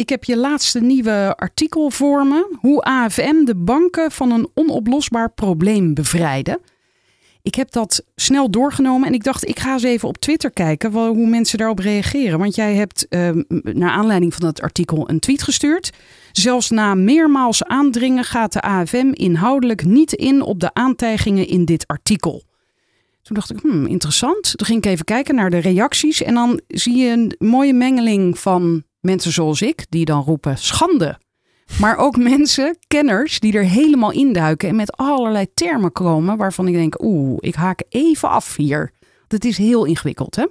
[0.00, 2.56] Ik heb je laatste nieuwe artikel voor me.
[2.60, 6.58] Hoe AFM de banken van een onoplosbaar probleem bevrijden.
[7.42, 10.92] Ik heb dat snel doorgenomen en ik dacht, ik ga eens even op Twitter kijken
[10.92, 12.38] hoe mensen daarop reageren.
[12.38, 13.30] Want jij hebt uh,
[13.62, 15.92] naar aanleiding van dat artikel een tweet gestuurd.
[16.32, 21.86] Zelfs na meermaals aandringen gaat de AFM inhoudelijk niet in op de aantijgingen in dit
[21.86, 22.42] artikel.
[23.22, 24.56] Toen dacht ik, hmm, interessant.
[24.56, 28.38] Toen ging ik even kijken naar de reacties en dan zie je een mooie mengeling
[28.38, 31.18] van mensen zoals ik, die dan roepen schande.
[31.78, 36.74] Maar ook mensen, kenners, die er helemaal induiken en met allerlei termen komen waarvan ik
[36.74, 38.92] denk, oeh, ik haak even af hier.
[39.28, 40.46] Het is heel ingewikkeld, hè?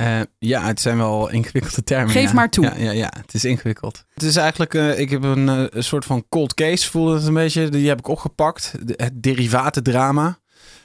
[0.00, 2.10] Uh, ja, het zijn wel ingewikkelde termen.
[2.10, 2.32] Geef ja.
[2.32, 2.64] maar toe.
[2.64, 4.04] Ja, ja, ja, het is ingewikkeld.
[4.14, 7.26] Het is eigenlijk, uh, ik heb een, uh, een soort van cold case, voelde het
[7.26, 7.68] een beetje.
[7.68, 8.74] Die heb ik opgepakt.
[8.82, 10.38] De, het derivatendrama.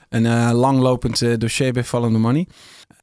[0.09, 2.47] Een langlopend dossier bij Fallende Money.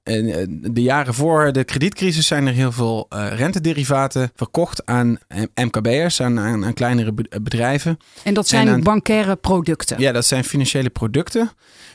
[0.08, 5.18] En de jaren voor de kredietcrisis zijn er heel veel uh, rentederivaten verkocht aan
[5.54, 7.98] MKB'ers, aan, aan, aan, kleinere bedrijven.
[8.22, 10.00] En dat zijn en aan, bankaire producten?
[10.00, 11.50] Ja, dat zijn financiële producten.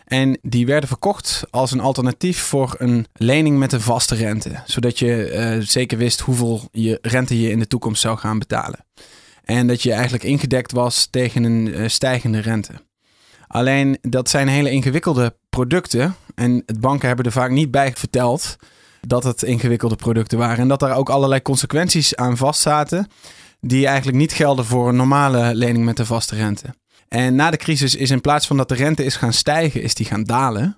[0.06, 4.52] En die werden verkocht als een alternatief voor een lening met een vaste rente.
[4.66, 8.86] Zodat je uh, zeker wist hoeveel je rente je in de toekomst zou gaan betalen.
[9.44, 12.73] En dat je eigenlijk ingedekt was tegen een uh, stijgende rente.
[13.54, 16.16] Alleen dat zijn hele ingewikkelde producten.
[16.36, 18.56] En het banken hebben er vaak niet bij verteld
[19.02, 20.58] dat het ingewikkelde producten waren.
[20.58, 23.08] En dat daar ook allerlei consequenties aan vastzaten.
[23.59, 26.76] Die eigenlijk niet gelden voor een normale lening met een vaste rente.
[27.08, 29.94] En na de crisis is in plaats van dat de rente is gaan stijgen, is
[29.94, 30.78] die gaan dalen.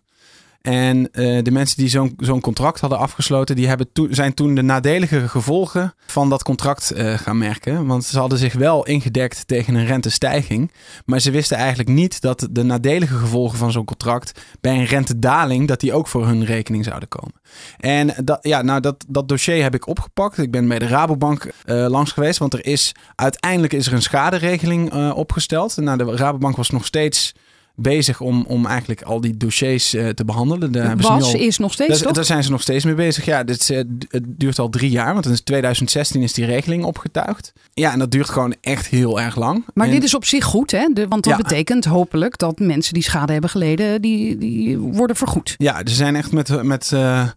[0.66, 5.28] En uh, de mensen die zo'n contract hadden afgesloten, die hebben zijn toen de nadelige
[5.28, 7.86] gevolgen van dat contract uh, gaan merken.
[7.86, 10.72] Want ze hadden zich wel ingedekt tegen een rentestijging.
[11.06, 15.68] Maar ze wisten eigenlijk niet dat de nadelige gevolgen van zo'n contract bij een rentedaling,
[15.68, 17.34] dat die ook voor hun rekening zouden komen.
[17.78, 20.38] En dat, ja, nou, dat, dat dossier heb ik opgepakt.
[20.38, 22.40] Ik ben bij de Rabobank uh, langs geweest.
[22.40, 25.78] Want er is uiteindelijk is er een schaderegeling opgesteld.
[25.78, 27.34] Nou, de Rabobank was nog steeds
[27.76, 30.72] bezig om, om eigenlijk al die dossiers uh, te behandelen.
[30.72, 32.14] Daar was, al, is nog steeds, daar?
[32.14, 33.26] Daar zijn ze nog steeds mee bezig.
[33.26, 33.78] Ja, dit, uh,
[34.10, 37.54] het duurt al drie jaar, want in 2016 is die regeling opgetuigd.
[37.74, 39.66] Ja, en dat duurt gewoon echt heel erg lang.
[39.74, 40.88] Maar en, dit is op zich goed, hè?
[40.94, 41.44] De, want dat ja.
[41.44, 45.56] betekent hopelijk dat mensen die schade hebben geleden, die, die worden vergoed.
[45.58, 46.64] Ja, ze zijn echt met...
[46.64, 47.28] met uh,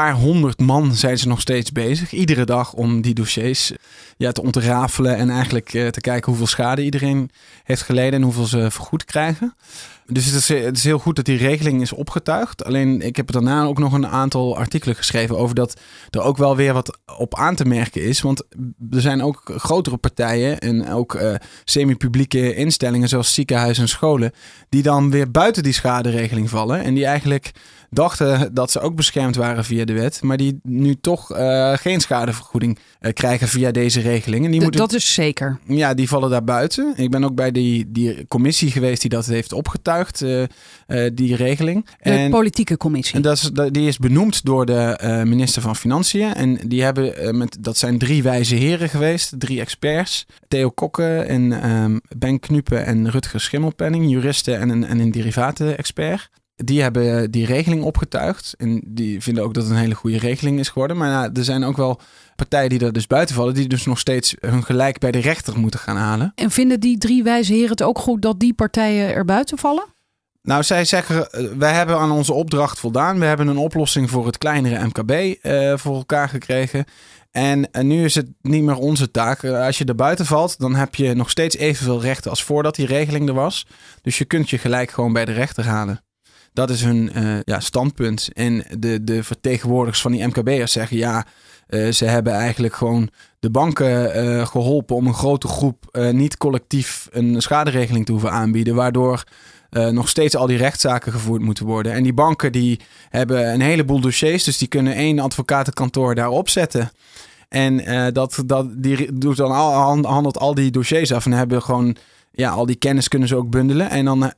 [0.00, 2.12] paar honderd man zijn ze nog steeds bezig.
[2.12, 3.72] Iedere dag om die dossiers
[4.16, 5.16] ja, te ontrafelen.
[5.16, 7.30] En eigenlijk uh, te kijken hoeveel schade iedereen
[7.64, 8.12] heeft geleden.
[8.12, 9.54] En hoeveel ze vergoed krijgen.
[10.06, 12.64] Dus het is, het is heel goed dat die regeling is opgetuigd.
[12.64, 15.80] Alleen ik heb daarna ook nog een aantal artikelen geschreven over dat
[16.10, 18.20] er ook wel weer wat op aan te merken is.
[18.20, 18.42] Want
[18.90, 21.34] er zijn ook grotere partijen en ook uh,
[21.64, 24.32] semi-publieke instellingen zoals ziekenhuizen en scholen.
[24.68, 26.82] Die dan weer buiten die schaderegeling vallen.
[26.82, 27.52] En die eigenlijk
[27.94, 30.22] dachten dat ze ook beschermd waren via de wet.
[30.22, 34.44] Maar die nu toch uh, geen schadevergoeding uh, krijgen via deze regeling.
[34.44, 35.58] En die D moeten, dat is zeker.
[35.66, 36.92] Ja, die vallen daar buiten.
[36.96, 40.44] Ik ben ook bij die, die commissie geweest die dat heeft opgetuigd, uh,
[41.14, 41.86] die regeling.
[42.02, 43.14] De en, politieke commissie.
[43.14, 46.34] En dat is, die is benoemd door de minister van Financiën.
[46.34, 50.26] En die hebben, met, dat zijn drie wijze heren geweest, drie experts.
[50.48, 56.30] Theo Kokke en um, Ben Knuppen en Rutger Schimmelpenning, juristen en een, en een derivaten-expert
[56.56, 58.54] die hebben die regeling opgetuigd.
[58.56, 60.96] En die vinden ook dat het een hele goede regeling is geworden.
[60.96, 62.00] Maar er zijn ook wel
[62.36, 63.54] partijen die er dus buiten vallen.
[63.54, 66.32] Die dus nog steeds hun gelijk bij de rechter moeten gaan halen.
[66.34, 69.92] En vinden die drie wijze heren het ook goed dat die partijen er buiten vallen?
[70.42, 71.28] Nou, zij zeggen,
[71.58, 73.18] wij hebben aan onze opdracht voldaan.
[73.18, 76.84] We hebben een oplossing voor het kleinere MKB uh, voor elkaar gekregen.
[77.30, 79.44] En, en, nu is het niet meer onze taak.
[79.44, 82.86] Als je er buiten valt, dan heb je nog steeds evenveel rechten als voordat die
[82.86, 83.66] regeling er was.
[84.02, 86.04] Dus je kunt je gelijk gewoon bij de rechter halen.
[86.54, 88.28] Dat is hun uh, ja, standpunt.
[88.32, 91.26] En de, de vertegenwoordigers van die MKB'ers zeggen ja,
[91.68, 97.08] uh, ze hebben eigenlijk gewoon de banken uh, geholpen om een grote groep niet collectief
[97.10, 98.74] een schaderegeling te hoeven aanbieden.
[98.74, 99.24] Waardoor
[99.90, 101.92] nog steeds al die rechtszaken gevoerd moeten worden.
[101.92, 106.90] En die banken die hebben een heleboel dossiers, dus die kunnen één advocatenkantoor daarop zetten.
[107.48, 111.96] En dat, dat, die doet dan al, handelt al die dossiers af en hebben gewoon
[112.36, 113.90] ja, al die kennis kunnen ze ook bundelen.
[113.90, 114.32] En dan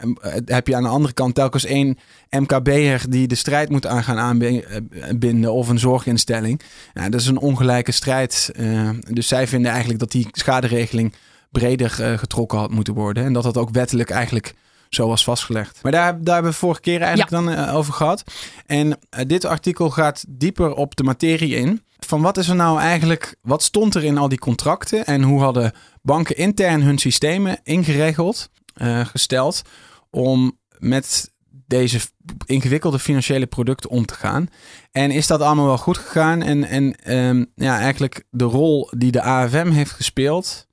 [0.45, 1.99] heb je aan de andere kant telkens één
[2.31, 6.61] MKB'er die de strijd moet aan gaan aanbinden of een zorginstelling.
[6.95, 8.51] Ja, dat is een ongelijke strijd.
[8.61, 11.15] Uh, dus zij vinden eigenlijk dat die schaderegeling
[11.51, 13.25] breder eh, getrokken had moeten worden.
[13.25, 14.55] En dat dat ook wettelijk eigenlijk
[14.97, 15.79] zo was vastgelegd.
[15.83, 18.23] Maar daar, daar hebben we vorige keer eigenlijk dan eh, over gehad.
[18.67, 21.83] En eh, dit artikel gaat dieper op de materie in.
[21.99, 25.41] Van wat is er nou eigenlijk, wat stond er in al die contracten en hoe
[25.41, 25.73] hadden
[26.03, 29.63] banken intern hun systemen ingeregeld, eh, gesteld
[30.11, 31.35] om met
[31.67, 32.01] deze
[32.47, 34.49] ingewikkelde financiële producten om te gaan.
[34.93, 36.43] En is dat allemaal wel goed gegaan?
[36.43, 40.66] En, en ehm, ja, eigenlijk de rol die de AFM heeft gespeeld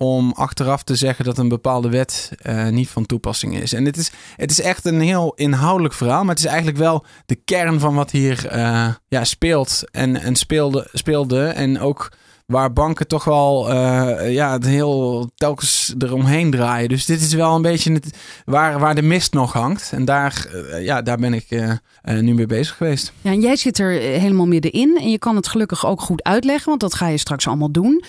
[0.00, 3.72] om achteraf te zeggen dat een bepaalde wet eh, niet van toepassing is.
[3.72, 7.04] En het is, het is echt een heel inhoudelijk verhaal, maar het is eigenlijk wel
[7.26, 11.46] de kern van wat hier eh, ja, speelt en, en speelde, speelde.
[11.46, 12.12] En ook
[12.52, 16.88] waar banken toch wel eh, ja, het heel telkens eromheen draaien.
[16.88, 19.90] Dus dit is wel een beetje het, waar, waar de mist nog hangt.
[19.92, 21.72] En daar, eh, ja, daar ben ik eh,
[22.02, 23.12] nu mee bezig geweest.
[23.20, 26.68] Ja, en jij zit er helemaal middenin en je kan het gelukkig ook goed uitleggen,
[26.68, 28.04] want dat ga je straks allemaal doen.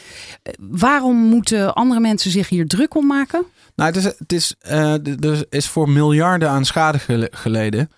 [0.60, 3.46] Waarom moeten andere mensen zich hier druk om maken?
[3.76, 4.56] Nou, het is, het is,
[5.20, 7.92] er is voor miljarden aan schade gele- geleden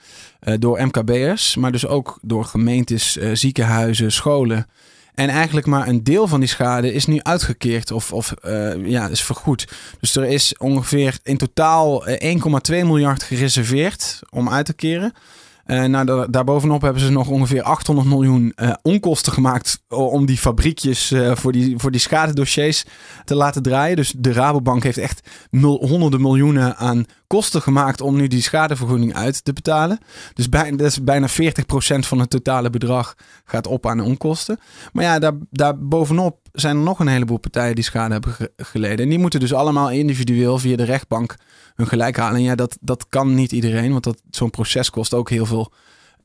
[0.60, 4.68] door MKB'ers, maar dus ook door gemeentes, ziekenhuizen, scholen.
[5.16, 9.08] En eigenlijk maar een deel van die schade is nu uitgekeerd of, of eh, ja,
[9.08, 9.68] is vergoed.
[10.00, 12.36] Dus er is ongeveer in totaal eh,
[12.72, 15.14] 1,2 miljard gereserveerd om uit te keren.
[15.66, 20.38] Eh, nou, da- daarbovenop hebben ze nog ongeveer 800 miljoen eh, onkosten gemaakt om die
[20.38, 22.84] fabriekjes eh, voor, die, voor die schadedossiers
[23.26, 23.96] te laten draaien.
[23.96, 25.22] Dus de Rabobank heeft echt
[25.62, 30.00] honderden miljoenen aan kosten gemaakt om nu die schadevergoeding uit te betalen.
[30.34, 31.34] Dus bij, dat is bijna 40%
[32.00, 34.60] van het totale bedrag gaat op aan onkosten.
[34.94, 38.52] Maar ja, daar, daar bovenop zijn er nog een heleboel partijen die schade hebben ge-
[38.58, 39.00] geleden.
[39.04, 41.36] En die moeten dus allemaal individueel via de rechtbank
[41.76, 42.36] hun gelijk halen.
[42.36, 45.72] En ja, dat, dat kan niet iedereen, want zo'n proces kost ook heel veel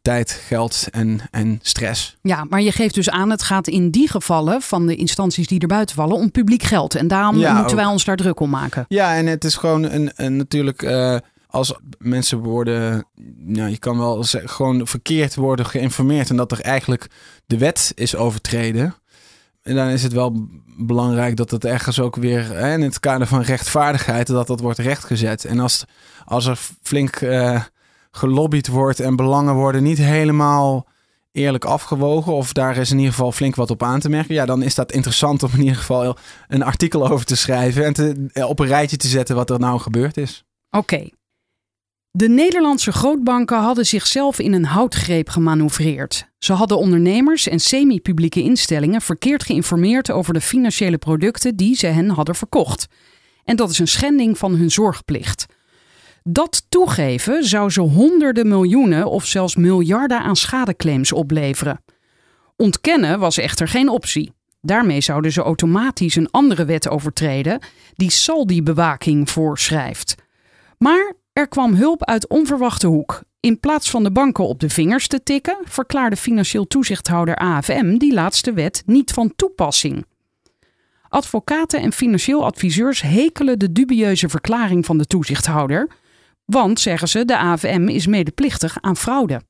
[0.06, 2.16] tijd, geld en, en stress.
[2.22, 5.60] Ja, maar je geeft dus aan, het gaat in die gevallen van de instanties die
[5.60, 6.94] er buiten vallen om publiek geld.
[6.94, 8.84] En daarom Ja, moeten wij ons daar druk om maken.
[8.88, 10.82] Ja, en het is gewoon een, een natuurlijk.
[10.82, 11.16] eh,
[11.46, 13.06] als mensen worden,
[13.36, 17.06] nou, je kan wel zeggen, gewoon verkeerd worden geïnformeerd en dat er eigenlijk
[17.46, 18.94] de wet is overtreden.
[19.62, 20.48] En dan is het wel
[20.78, 24.78] belangrijk dat het ergens ook weer hè, in het kader van rechtvaardigheid, dat dat wordt
[24.78, 25.44] rechtgezet.
[25.44, 25.84] En als,
[26.24, 27.62] als er flink eh,
[28.16, 30.86] gelobbyd wordt en belangen worden niet helemaal
[31.32, 34.46] eerlijk afgewogen, of daar is in ieder geval flink wat op aan te merken, ja,
[34.46, 36.16] dan is dat interessant om in ieder geval
[36.48, 39.58] een artikel over te schrijven en te, eh, op een rijtje te zetten wat er
[39.58, 40.44] nou gebeurd is.
[40.70, 41.08] Oké.
[42.10, 46.28] De Nederlandse grootbanken hadden zichzelf in een houtgreep gemanoeuvreerd.
[46.38, 52.10] Ze hadden ondernemers en semi-publieke instellingen verkeerd geïnformeerd over de financiële producten die ze hen
[52.10, 52.86] hadden verkocht.
[53.44, 55.46] En dat is een schending van hun zorgplicht.
[56.28, 61.84] Dat toegeven zou ze honderden miljoenen of zelfs miljarden aan schadeclaims opleveren.
[62.56, 64.32] Ontkennen was echter geen optie.
[64.60, 67.60] Daarmee zouden ze automatisch een andere wet overtreden
[67.94, 70.14] die saldi-bewaking voorschrijft.
[70.78, 73.22] Maar er kwam hulp uit onverwachte hoek.
[73.40, 78.14] In plaats van de banken op de vingers te tikken, verklaarde financieel toezichthouder AFM die
[78.14, 80.04] laatste wet niet van toepassing.
[81.08, 85.88] Advocaten en financieel adviseurs hekelen de dubieuze verklaring van de toezichthouder,
[86.46, 89.40] want, zeggen ze, de AFM is medeplichtig aan fraude.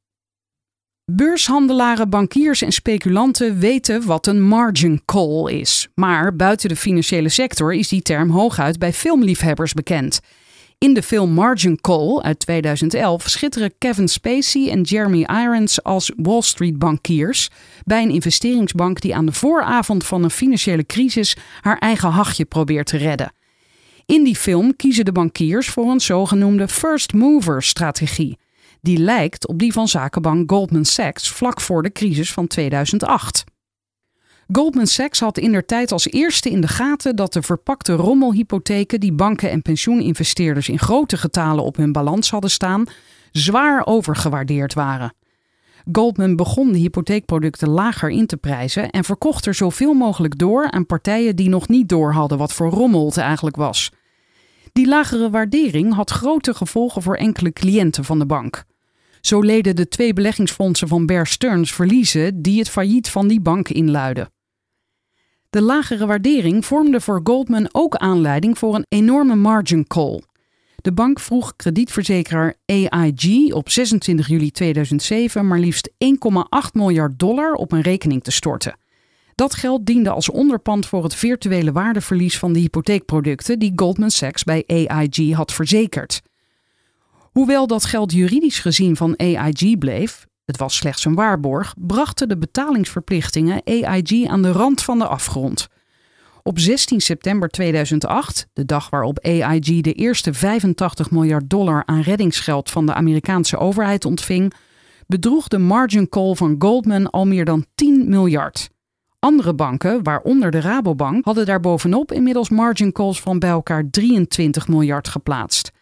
[1.13, 5.89] Beurshandelaren, bankiers en speculanten weten wat een margin call is.
[5.95, 10.21] Maar buiten de financiële sector is die term hooguit bij filmliefhebbers bekend.
[10.79, 16.43] In de film Margin Call uit 2011 schitteren Kevin Spacey en Jeremy Irons als Wall
[16.43, 17.51] Street bankiers
[17.85, 22.87] bij een investeringsbank die aan de vooravond van een financiële crisis haar eigen hachje probeert
[22.87, 23.36] te redden.
[24.07, 28.39] In die film kiezen de bankiers voor een zogenoemde first mover strategie.
[28.81, 33.45] Die lijkt op die van zakenbank Goldman Sachs vlak voor de crisis van 2008.
[34.53, 39.01] Goldman Sachs had in der tijd als eerste in de gaten dat de verpakte rommelhypotheken
[39.01, 42.85] die banken en pensioeninvesteerders in grote getalen op hun balans hadden staan,
[43.33, 45.15] zwaar overgewaardeerd waren.
[45.93, 50.87] Goldman begon de hypotheekproducten lager in te prijzen en verkocht er zoveel mogelijk door aan
[50.87, 53.91] partijen die nog niet door hadden wat voor rommel het eigenlijk was.
[54.77, 58.65] Die lagere waardering had grote gevolgen voor enkele cliënten van de bank.
[59.21, 63.69] Zo leden de twee beleggingsfondsen van Bear Stearns verliezen die het failliet van die bank
[63.69, 64.31] inluidden.
[65.51, 70.23] De lagere waardering vormde voor Goldman ook aanleiding voor een enorme margin call.
[70.77, 75.97] De bank vroeg kredietverzekeraar AIG op 26 juli 2007 maar liefst 1,8
[76.73, 78.77] miljard dollar op een rekening te storten.
[79.37, 84.45] Dat geld diende als onderpand voor het virtuele waardeverlies van de hypotheekproducten die Goldman Sachs
[84.45, 86.23] bij AIG had verzekerd.
[87.33, 92.39] Hoewel dat geld juridisch gezien van AIG bleef, het was slechts een waarborg, brachten de
[92.39, 95.69] betalingsverplichtingen AIG aan de rand van de afgrond.
[96.43, 102.71] Op 16 september 2008, de dag waarop AIG de eerste 85 miljard dollar aan reddingsgeld
[102.71, 104.53] van de Amerikaanse overheid ontving,
[105.07, 108.75] bedroeg de margin call van Goldman al meer dan 10 miljard.
[109.19, 115.09] Andere banken, waaronder de Rabobank, hadden daarbovenop inmiddels margin calls van bij elkaar 23 miljard
[115.09, 115.73] geplaatst.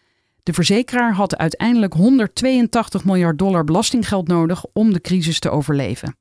[0.43, 6.17] De verzekeraar had uiteindelijk 182 miljard dollar belastinggeld nodig om de crisis te overleven.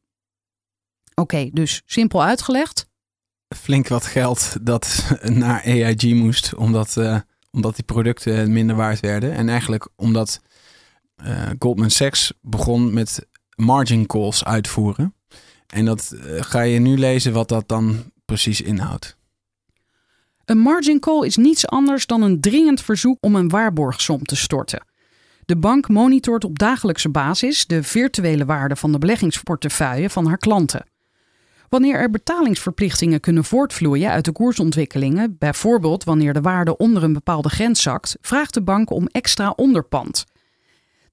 [1.14, 2.86] Oké, dus simpel uitgelegd.
[3.56, 7.18] Flink wat geld dat naar AIG moest, omdat, uh,
[7.50, 9.32] omdat die producten minder waard werden.
[9.32, 10.40] En eigenlijk omdat
[11.24, 15.14] uh, Goldman Sachs begon met margin calls uitvoeren.
[15.74, 19.16] En dat uh, ga je nu lezen wat dat dan precies inhoudt.
[20.44, 24.84] Een margin call is niets anders dan een dringend verzoek om een waarborgsom te storten.
[25.44, 30.86] De bank monitort op dagelijkse basis de virtuele waarde van de beleggingsportefeuille van haar klanten.
[31.68, 37.48] Wanneer er betalingsverplichtingen kunnen voortvloeien uit de koersontwikkelingen, bijvoorbeeld wanneer de waarde onder een bepaalde
[37.48, 40.24] grens zakt, vraagt de bank om extra onderpand.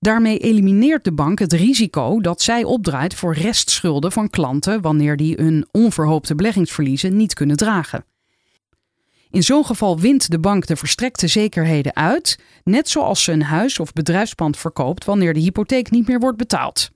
[0.02, 5.36] Daarmee elimineert de bank het risico dat zij opdraait voor restschulden van klanten wanneer die
[5.36, 8.06] hun onverhoopte beleggingsverliezen niet kunnen dragen.
[9.30, 13.80] In zo'n geval wint de bank de verstrekte zekerheden uit, net zoals ze een huis
[13.80, 16.90] of bedrijfspand verkoopt wanneer de hypotheek niet meer wordt betaald.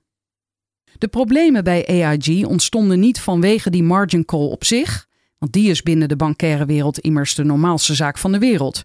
[0.97, 5.07] De problemen bij AIG ontstonden niet vanwege die margin call op zich,
[5.37, 8.83] want die is binnen de bankaire wereld immers de normaalste zaak van de wereld.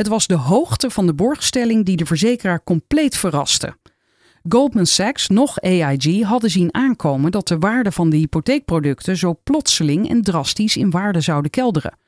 [0.00, 3.76] Het was de hoogte van de borgstelling die de verzekeraar compleet verraste.
[4.48, 10.08] Goldman Sachs nog AIG hadden zien aankomen dat de waarde van de hypotheekproducten zo plotseling
[10.08, 11.98] en drastisch in waarde zouden kelderen.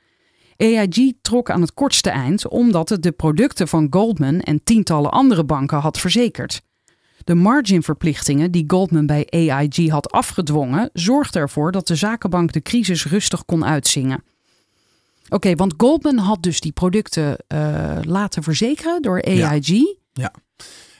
[0.57, 5.45] AIG trok aan het kortste eind omdat het de producten van Goldman en tientallen andere
[5.45, 6.63] banken had verzekerd.
[7.25, 13.07] De marginverplichtingen die Goldman bij AIG had afgedwongen, zorgden ervoor dat de zakenbank de crisis
[13.07, 14.25] rustig kon uitzingen.
[15.33, 19.67] Oké, want Goldman had dus die producten uh, laten verzekeren door AIG.
[19.67, 19.95] Ja.
[20.13, 20.33] ja.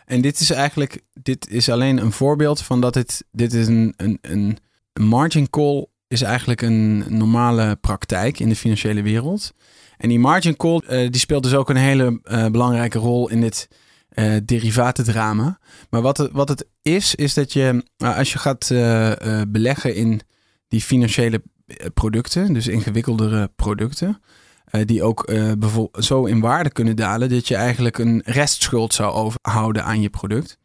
[0.05, 3.95] En dit is eigenlijk, dit is alleen een voorbeeld van dat dit, dit is een,
[3.97, 4.59] een, een
[4.93, 9.53] margin call is eigenlijk een normale praktijk in de financiële wereld.
[9.97, 13.41] En die margin call uh, die speelt dus ook een hele uh, belangrijke rol in
[13.41, 13.69] dit
[14.15, 15.59] uh, derivatendrama.
[15.91, 18.69] Maar wat het, wat het is, is dat je als je gaat
[19.49, 20.21] beleggen in
[20.69, 21.43] die financiële
[21.95, 24.21] producten, dus ingewikkeldere producten,
[24.85, 25.27] die ook
[25.59, 30.11] bijvoorbeeld zo in waarde kunnen dalen dat je eigenlijk een restschuld zou overhouden aan je
[30.11, 30.59] product.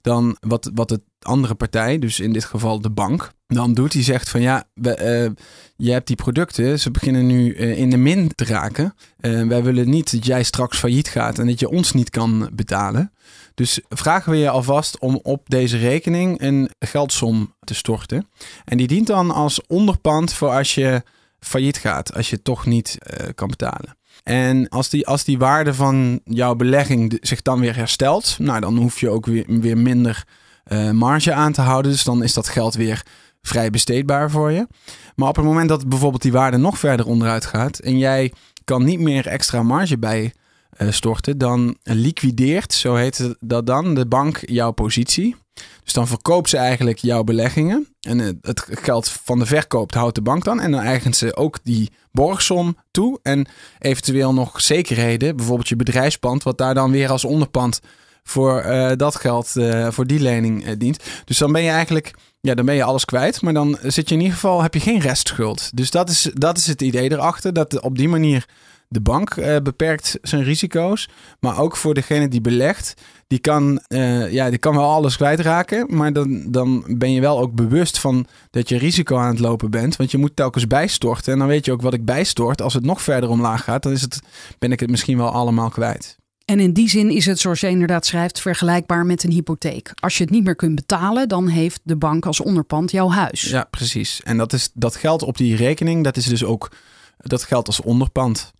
[0.00, 3.92] Dan wat, wat de andere partij, dus in dit geval de bank, dan doet.
[3.92, 4.94] Die zegt van ja, uh,
[5.76, 8.94] je hebt die producten, ze beginnen nu uh, in de min te raken.
[9.20, 12.50] Uh, wij willen niet dat jij straks failliet gaat en dat je ons niet kan
[12.52, 13.12] betalen.
[13.58, 18.28] Dus vragen we je alvast om op deze rekening een geldsom te storten.
[18.64, 21.02] En die dient dan als onderpand voor als je
[21.40, 22.98] failliet gaat, als je toch niet
[23.34, 23.96] kan betalen.
[24.22, 28.76] En als die, als die waarde van jouw belegging zich dan weer herstelt, nou dan
[28.76, 30.24] hoef je ook weer, weer minder
[30.92, 31.92] marge aan te houden.
[31.92, 33.02] Dus dan is dat geld weer
[33.42, 34.66] vrij besteedbaar voor je.
[35.14, 38.32] Maar op het moment dat bijvoorbeeld die waarde nog verder onderuit gaat en jij
[38.64, 40.32] kan niet meer extra marge bij
[40.88, 45.36] storten, dan liquideert, zo heet dat dan, de bank jouw positie.
[45.84, 47.88] Dus dan verkoopt ze eigenlijk jouw beleggingen.
[48.00, 50.60] En het geld van de verkoop houdt de bank dan.
[50.60, 53.18] En dan eigent ze ook die borgsom toe.
[53.22, 53.46] En
[53.78, 57.80] eventueel nog zekerheden, bijvoorbeeld je bedrijfspand, wat daar dan weer als onderpand
[58.22, 59.52] voor uh, dat geld,
[59.88, 61.04] voor die lening dient.
[61.24, 63.42] Dus dan ben je eigenlijk ja, dan ben je alles kwijt.
[63.42, 65.76] Maar dan zit je in ieder geval, heb je geen restschuld.
[65.76, 67.52] Dus dat is, dat is het idee erachter.
[67.52, 68.46] Dat op die manier
[68.88, 71.08] de bank uh, beperkt zijn risico's.
[71.40, 72.94] Maar ook voor degene die belegt.
[73.26, 75.96] Die kan, uh, ja, die kan wel alles kwijtraken.
[75.96, 79.70] Maar dan, dan ben je wel ook bewust van dat je risico aan het lopen
[79.70, 79.96] bent.
[79.96, 81.32] Want je moet telkens bijstorten.
[81.32, 82.62] En dan weet je ook wat ik bijstort.
[82.62, 84.20] Als het nog verder omlaag gaat, dan is het,
[84.58, 86.16] ben ik het misschien wel allemaal kwijt.
[86.44, 89.92] En in die zin is het, zoals je inderdaad schrijft, vergelijkbaar met een hypotheek.
[89.94, 93.40] Als je het niet meer kunt betalen, dan heeft de bank als onderpand jouw huis.
[93.40, 94.20] Ja, precies.
[94.22, 96.70] En dat, is, dat geld op die rekening, dat is dus ook
[97.16, 98.52] dat geldt als onderpand.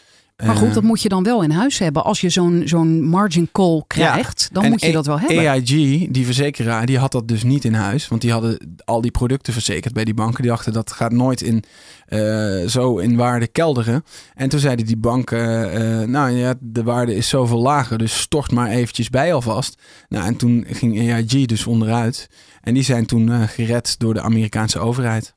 [0.47, 2.05] Maar goed, dat moet je dan wel in huis hebben.
[2.05, 5.49] Als je zo'n zo'n margin call krijgt, dan moet je dat wel hebben.
[5.49, 5.67] AIG,
[6.11, 8.09] die verzekeraar, die had dat dus niet in huis.
[8.09, 10.43] Want die hadden al die producten verzekerd bij die banken.
[10.43, 11.65] Die dachten dat gaat nooit in,
[12.09, 14.05] uh, zo in waarde kelderen.
[14.35, 17.99] En toen zeiden die banken, uh, nou ja, de waarde is zoveel lager.
[17.99, 19.83] Dus stort maar eventjes bij alvast.
[20.09, 22.31] Nou, en toen ging AIG dus onderuit.
[22.61, 25.35] En die zijn toen uh, gered door de Amerikaanse overheid.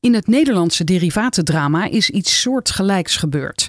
[0.00, 3.68] In het Nederlandse derivatendrama is iets soortgelijks gebeurd.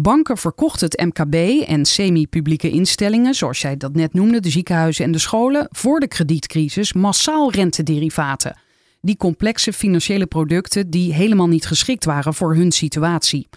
[0.00, 1.34] Banken verkochten het MKB
[1.68, 6.08] en semi-publieke instellingen, zoals jij dat net noemde, de ziekenhuizen en de scholen, voor de
[6.08, 8.58] kredietcrisis massaal rentederivaten.
[9.00, 13.48] Die complexe financiële producten die helemaal niet geschikt waren voor hun situatie.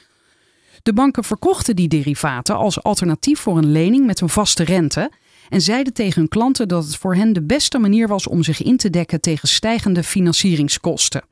[0.84, 5.12] De banken verkochten die derivaten als alternatief voor een lening met een vaste rente
[5.50, 8.62] en zeiden tegen hun klanten dat het voor hen de beste manier was om zich
[8.62, 11.24] in te dekken tegen stijgende financieringskosten.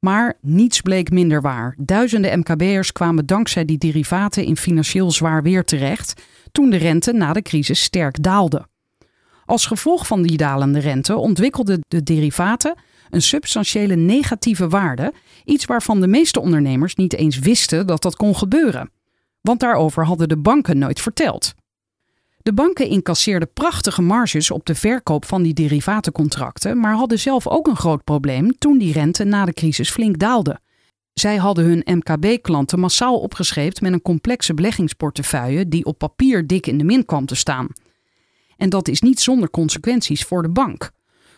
[0.00, 1.74] Maar niets bleek minder waar.
[1.78, 7.32] Duizenden MKB'ers kwamen dankzij die derivaten in financieel zwaar weer terecht toen de rente na
[7.32, 8.66] de crisis sterk daalde.
[9.44, 12.74] Als gevolg van die dalende rente ontwikkelden de derivaten
[13.10, 15.12] een substantiële negatieve waarde,
[15.44, 18.90] iets waarvan de meeste ondernemers niet eens wisten dat dat kon gebeuren.
[19.40, 21.54] Want daarover hadden de banken nooit verteld.
[22.42, 27.66] De banken incasseerden prachtige marges op de verkoop van die derivatencontracten, maar hadden zelf ook
[27.66, 30.60] een groot probleem toen die rente na de crisis flink daalde.
[31.12, 36.78] Zij hadden hun MKB-klanten massaal opgescheept met een complexe beleggingsportefeuille die op papier dik in
[36.78, 37.68] de min kwam te staan.
[38.56, 40.90] En dat is niet zonder consequenties voor de bank.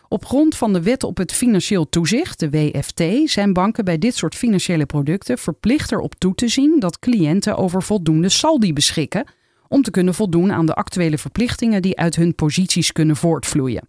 [0.07, 4.15] Op grond van de Wet op het Financieel Toezicht, de WFT, zijn banken bij dit
[4.15, 9.25] soort financiële producten verplicht erop toe te zien dat cliënten over voldoende saldi beschikken
[9.73, 13.87] om te kunnen voldoen aan de actuele verplichtingen die uit hun posities kunnen voortvloeien.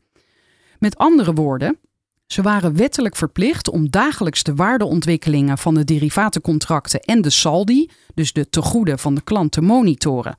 [0.79, 1.79] Met andere woorden,
[2.27, 8.33] ze waren wettelijk verplicht om dagelijks de waardeontwikkelingen van de derivatencontracten en de saldi, dus
[8.33, 10.37] de tegoeden van de klant, te monitoren.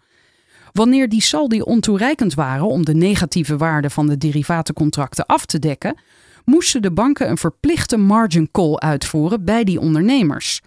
[0.72, 5.98] Wanneer die saldi ontoereikend waren om de negatieve waarde van de derivatencontracten af te dekken,
[6.46, 10.62] moesten de banken een verplichte margin call uitvoeren bij die ondernemers.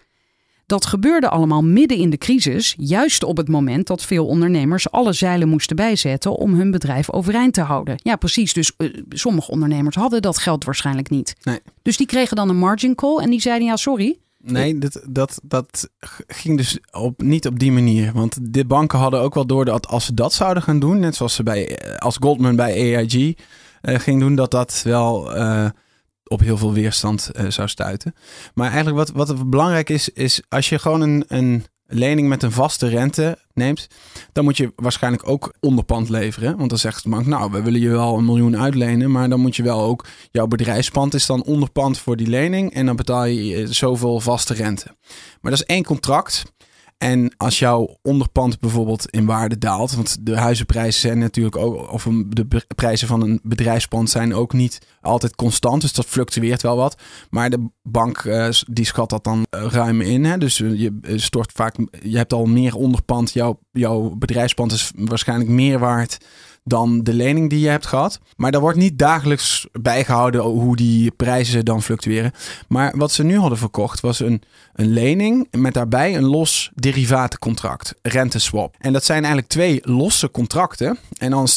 [0.68, 5.12] Dat gebeurde allemaal midden in de crisis, juist op het moment dat veel ondernemers alle
[5.12, 8.00] zeilen moesten bijzetten om hun bedrijf overeind te houden.
[8.02, 8.52] Ja, precies.
[8.52, 11.34] Dus uh, sommige ondernemers hadden dat geld waarschijnlijk niet.
[11.42, 11.60] Nee.
[11.82, 14.18] Dus die kregen dan een margin call en die zeiden: Ja, sorry.
[14.38, 15.88] Nee, dat, dat, dat
[16.26, 18.12] ging dus op, niet op die manier.
[18.12, 21.14] Want de banken hadden ook wel door dat als ze dat zouden gaan doen, net
[21.16, 23.32] zoals ze bij, als Goldman bij AIG uh,
[23.82, 25.36] ging doen, dat dat wel.
[25.36, 25.68] Uh,
[26.28, 28.14] op heel veel weerstand uh, zou stuiten.
[28.54, 32.52] Maar eigenlijk wat, wat belangrijk is, is als je gewoon een, een lening met een
[32.52, 33.88] vaste rente neemt,
[34.32, 36.56] dan moet je waarschijnlijk ook onderpand leveren.
[36.56, 39.40] Want dan zegt de bank, nou, we willen je wel een miljoen uitlenen, maar dan
[39.40, 43.24] moet je wel ook, jouw bedrijfspand is dan onderpand voor die lening en dan betaal
[43.24, 44.86] je zoveel vaste rente.
[45.40, 46.42] Maar dat is één contract.
[46.98, 52.08] En als jouw onderpand bijvoorbeeld in waarde daalt, want de huizenprijzen zijn natuurlijk ook, of
[52.28, 57.00] de prijzen van een bedrijfspand zijn ook niet altijd constant, dus dat fluctueert wel wat.
[57.30, 60.24] Maar de bank uh, die schat dat dan uh, ruim in.
[60.24, 60.38] Hè?
[60.38, 65.78] Dus je stort vaak, je hebt al meer onderpand, jouw, jouw bedrijfspand is waarschijnlijk meer
[65.78, 66.18] waard
[66.68, 68.20] dan de lening die je hebt gehad.
[68.36, 72.32] Maar daar wordt niet dagelijks bijgehouden hoe die prijzen dan fluctueren.
[72.68, 74.42] Maar wat ze nu hadden verkocht was een,
[74.74, 78.74] een lening met daarbij een los derivatencontract, renteswap.
[78.78, 80.98] En dat zijn eigenlijk twee losse contracten.
[81.18, 81.48] En dan,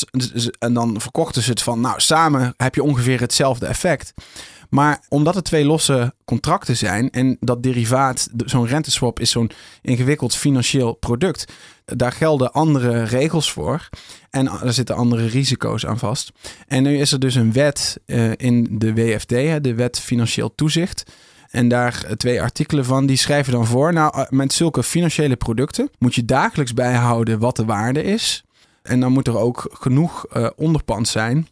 [0.60, 4.14] en dan verkochten ze het van, nou samen heb je ongeveer hetzelfde effect.
[4.72, 10.36] Maar omdat het twee losse contracten zijn en dat derivaat, zo'n renteswap is zo'n ingewikkeld
[10.36, 11.54] financieel product,
[11.86, 13.90] daar gelden andere regels voor.
[14.30, 16.32] En er zitten andere risico's aan vast.
[16.68, 19.30] En nu is er dus een wet uh, in de WFT,
[19.64, 21.04] de Wet Financieel Toezicht.
[21.50, 23.94] En daar twee artikelen van, die schrijven dan voor.
[23.94, 28.44] Nou, met zulke financiële producten moet je dagelijks bijhouden wat de waarde is.
[28.82, 31.48] En dan moet er ook genoeg onderpand zijn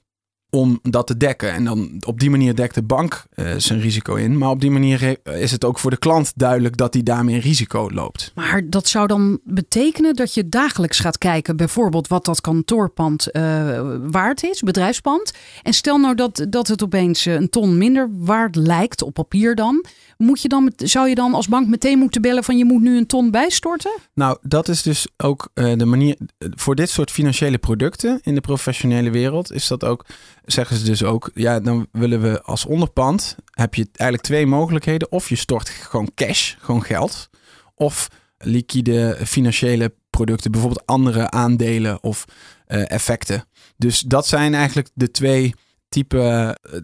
[0.50, 1.52] om dat te dekken.
[1.52, 4.38] En dan op die manier dekt de bank uh, zijn risico in.
[4.38, 7.90] Maar op die manier is het ook voor de klant duidelijk dat hij daarmee risico
[7.92, 8.32] loopt.
[8.36, 13.96] Maar dat zou dan betekenen dat je dagelijks gaat kijken, bijvoorbeeld wat dat kantoorpand uh,
[14.02, 15.34] waard is, bedrijfspand.
[15.64, 19.56] En stel nou dat, dat het opeens eh, een ton minder waard lijkt op papier
[19.56, 19.86] dan.
[20.24, 22.98] Moet je dan, zou je dan als bank meteen moeten bellen van je moet nu
[22.98, 23.92] een ton bijstorten?
[24.14, 26.18] Nou, dat is dus ook uh, de manier.
[26.38, 30.06] Voor dit soort financiële producten in de professionele wereld is dat ook,
[30.46, 35.12] zeggen ze dus ook, ja, dan willen we als onderpand, heb je eigenlijk twee mogelijkheden.
[35.12, 37.30] Of je stort gewoon cash, gewoon geld.
[37.76, 42.26] Of liquide financiële producten, bijvoorbeeld andere aandelen of
[42.68, 43.46] uh, effecten.
[43.78, 45.54] Dus dat zijn eigenlijk de twee
[45.90, 46.80] type, uh,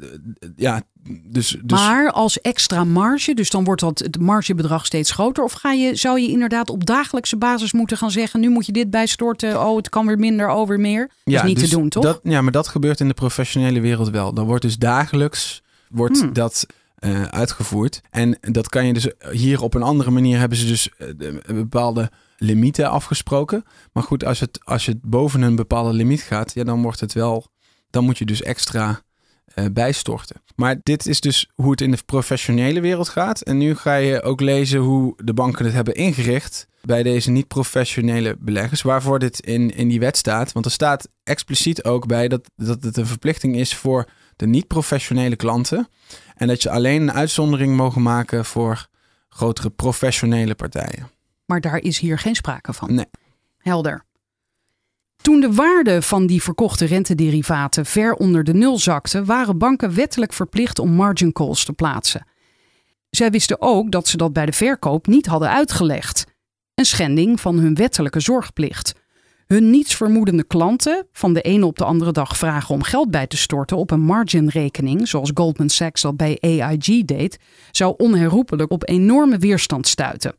[0.56, 0.82] ja,
[1.24, 1.80] dus, dus...
[1.80, 5.44] Maar als extra marge, dus dan wordt dat het margebedrag steeds groter.
[5.44, 8.72] Of ga je, zou je inderdaad op dagelijkse basis moeten gaan zeggen: nu moet je
[8.72, 9.66] dit bijstorten.
[9.66, 11.08] Oh, het kan weer minder, oh, weer meer.
[11.08, 12.04] Dat ja, is niet dus te doen, toch?
[12.04, 14.34] Dat, ja, maar dat gebeurt in de professionele wereld wel.
[14.34, 16.34] Dan wordt dus dagelijks wordt hmm.
[16.34, 16.66] dat
[17.00, 18.02] uh, uitgevoerd.
[18.10, 22.12] En dat kan je dus hier op een andere manier hebben ze dus uh, bepaalde
[22.38, 23.64] limieten afgesproken.
[23.92, 27.14] Maar goed, als het, als het boven een bepaalde limiet gaat, ja, dan wordt het
[27.14, 27.54] wel.
[27.96, 29.02] Dan moet je dus extra
[29.56, 30.42] uh, bijstorten.
[30.56, 33.42] Maar dit is dus hoe het in de professionele wereld gaat.
[33.42, 38.36] En nu ga je ook lezen hoe de banken het hebben ingericht bij deze niet-professionele
[38.40, 38.82] beleggers.
[38.82, 40.52] Waarvoor dit in, in die wet staat.
[40.52, 45.36] Want er staat expliciet ook bij dat, dat het een verplichting is voor de niet-professionele
[45.36, 45.88] klanten.
[46.36, 48.88] En dat je alleen een uitzondering mogen maken voor
[49.30, 51.10] grotere professionele partijen.
[51.46, 52.94] Maar daar is hier geen sprake van.
[52.94, 53.10] Nee.
[53.58, 54.04] Helder.
[55.26, 60.34] Toen de waarde van die verkochte rentederivaten ver onder de nul zakte, waren banken wettelijk
[60.34, 62.28] verplicht om margin calls te plaatsen.
[63.10, 66.26] Zij wisten ook dat ze dat bij de verkoop niet hadden uitgelegd.
[66.76, 68.94] Een schending van hun wettelijke zorgplicht.
[69.46, 73.38] Hun nietsvermoedende klanten van de ene op de andere dag vragen om geld bij te
[73.38, 77.40] storten op een marginrekening, zoals Goldman Sachs dat bij AIG deed,
[77.72, 80.36] zou onherroepelijk op enorme weerstand stuiten.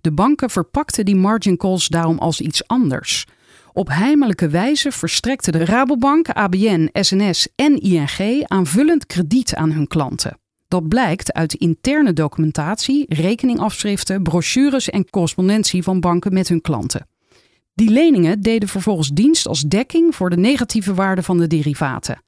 [0.00, 3.26] De banken verpakten die margin calls daarom als iets anders.
[3.72, 10.38] Op heimelijke wijze verstrekte de Rabobank, ABN, SNS en ING aanvullend krediet aan hun klanten.
[10.68, 17.06] Dat blijkt uit interne documentatie, rekeningafschriften, brochures en correspondentie van banken met hun klanten.
[17.74, 22.22] Die leningen deden vervolgens dienst als dekking voor de negatieve waarde van de derivaten.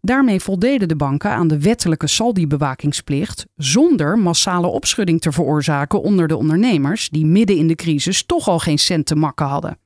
[0.00, 6.36] Daarmee voldeden de banken aan de wettelijke saldi-bewakingsplicht zonder massale opschudding te veroorzaken onder de
[6.36, 9.78] ondernemers die midden in de crisis toch al geen cent te makken hadden.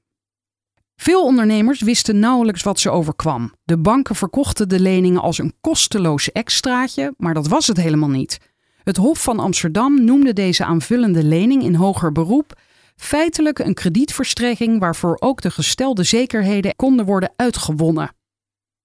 [0.96, 3.54] Veel ondernemers wisten nauwelijks wat ze overkwam.
[3.64, 8.38] De banken verkochten de leningen als een kosteloos extraatje, maar dat was het helemaal niet.
[8.82, 12.62] Het Hof van Amsterdam noemde deze aanvullende lening in hoger beroep
[12.96, 18.14] feitelijk een kredietverstrekking waarvoor ook de gestelde zekerheden konden worden uitgewonnen.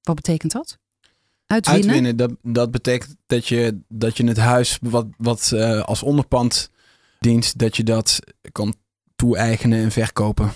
[0.02, 0.78] Wat betekent dat?
[1.45, 1.84] Uitwinnen?
[1.84, 6.69] Uitwinnen, dat, dat betekent dat je, dat je het huis wat, wat uh, als onderpand
[7.19, 8.19] dient, dat je dat
[8.52, 8.76] kan
[9.15, 10.52] toe-eigenen en verkopen.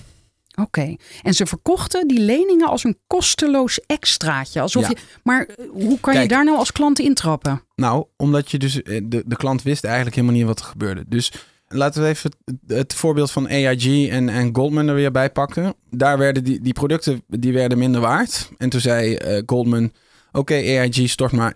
[0.56, 1.00] Oké, okay.
[1.22, 4.62] en ze verkochten die leningen als een kosteloos extraatje.
[4.62, 4.90] Alsof Ja.
[4.90, 7.64] je, maar eh, hoe kan je daar nou als klant intrappen?
[7.76, 11.04] Nou, omdat je dus eh, de, de klant wist eigenlijk helemaal niet wat er gebeurde.
[11.08, 11.32] Dus
[11.68, 15.76] laten we even het, het voorbeeld van AIG en, en Goldman er weer bij pakken.
[15.90, 18.50] Daar werden die, die producten die werden minder waard.
[18.58, 19.92] En toen zei eh, Goldman:
[20.32, 21.56] Oké, AIG stort maar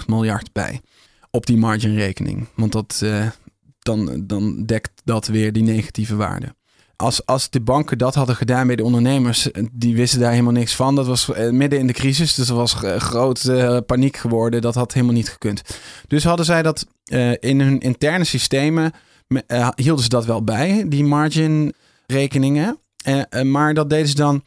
[0.00, 0.80] 1,8 miljard bij
[1.30, 2.46] op die marginrekening.
[2.54, 3.04] Want dat,
[3.78, 6.54] dan, dan dekt dat weer die negatieve waarde.
[6.96, 10.52] Als, als de banken dat hadden gedaan bij de ondernemers, eh, die wisten daar helemaal
[10.52, 10.94] niks van.
[10.94, 14.60] Dat was eh, midden in de crisis, dus er was eh, groot eh, paniek geworden.
[14.60, 15.62] Dat had helemaal niet gekund.
[16.06, 16.86] Dus hadden zij dat
[17.40, 18.92] in hun interne systemen,
[19.26, 21.72] me- hielden ze dat wel bij, die margin
[22.06, 22.78] rekeningen.
[23.42, 24.44] Maar dat deden ze dan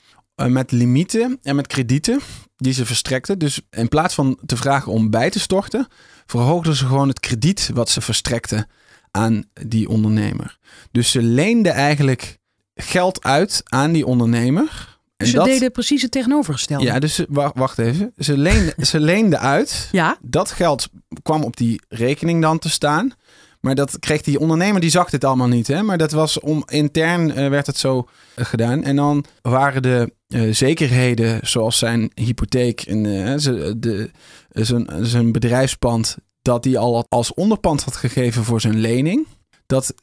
[0.48, 2.20] met limieten en met kredieten
[2.58, 3.40] die ze verstrekten.
[3.40, 5.88] Dus in plaats van te vragen om bij te storten,
[6.26, 8.68] verhoogden ze gewoon het krediet wat ze verstrekten
[9.12, 10.58] aan die ondernemer.
[10.92, 12.39] Dus ze leenden eigenlijk
[12.82, 14.98] geld uit aan die ondernemer.
[15.18, 16.84] En Ze dat, deden precies het tegenovergestelde.
[16.86, 18.14] ja, dus wacht even.
[18.18, 19.90] Ze leenden, ze leenden uit.
[19.92, 20.18] Ja?
[20.22, 20.88] Dat geld
[21.22, 23.12] kwam op die rekening dan te staan.
[23.60, 25.68] Maar dat kreeg die ondernemer, die zag dit allemaal niet.
[25.68, 25.84] Hè?
[25.84, 28.84] Maar dat was om intern eh, werd het zo eh, gedaan.
[28.84, 34.10] En dan waren de eh, zekerheden, zoals zijn hypotheek en ze- de,
[34.50, 39.28] zijn, zijn bedrijfspand, dat die al als onderpand had gegeven voor zijn lening.
[39.66, 39.94] Dat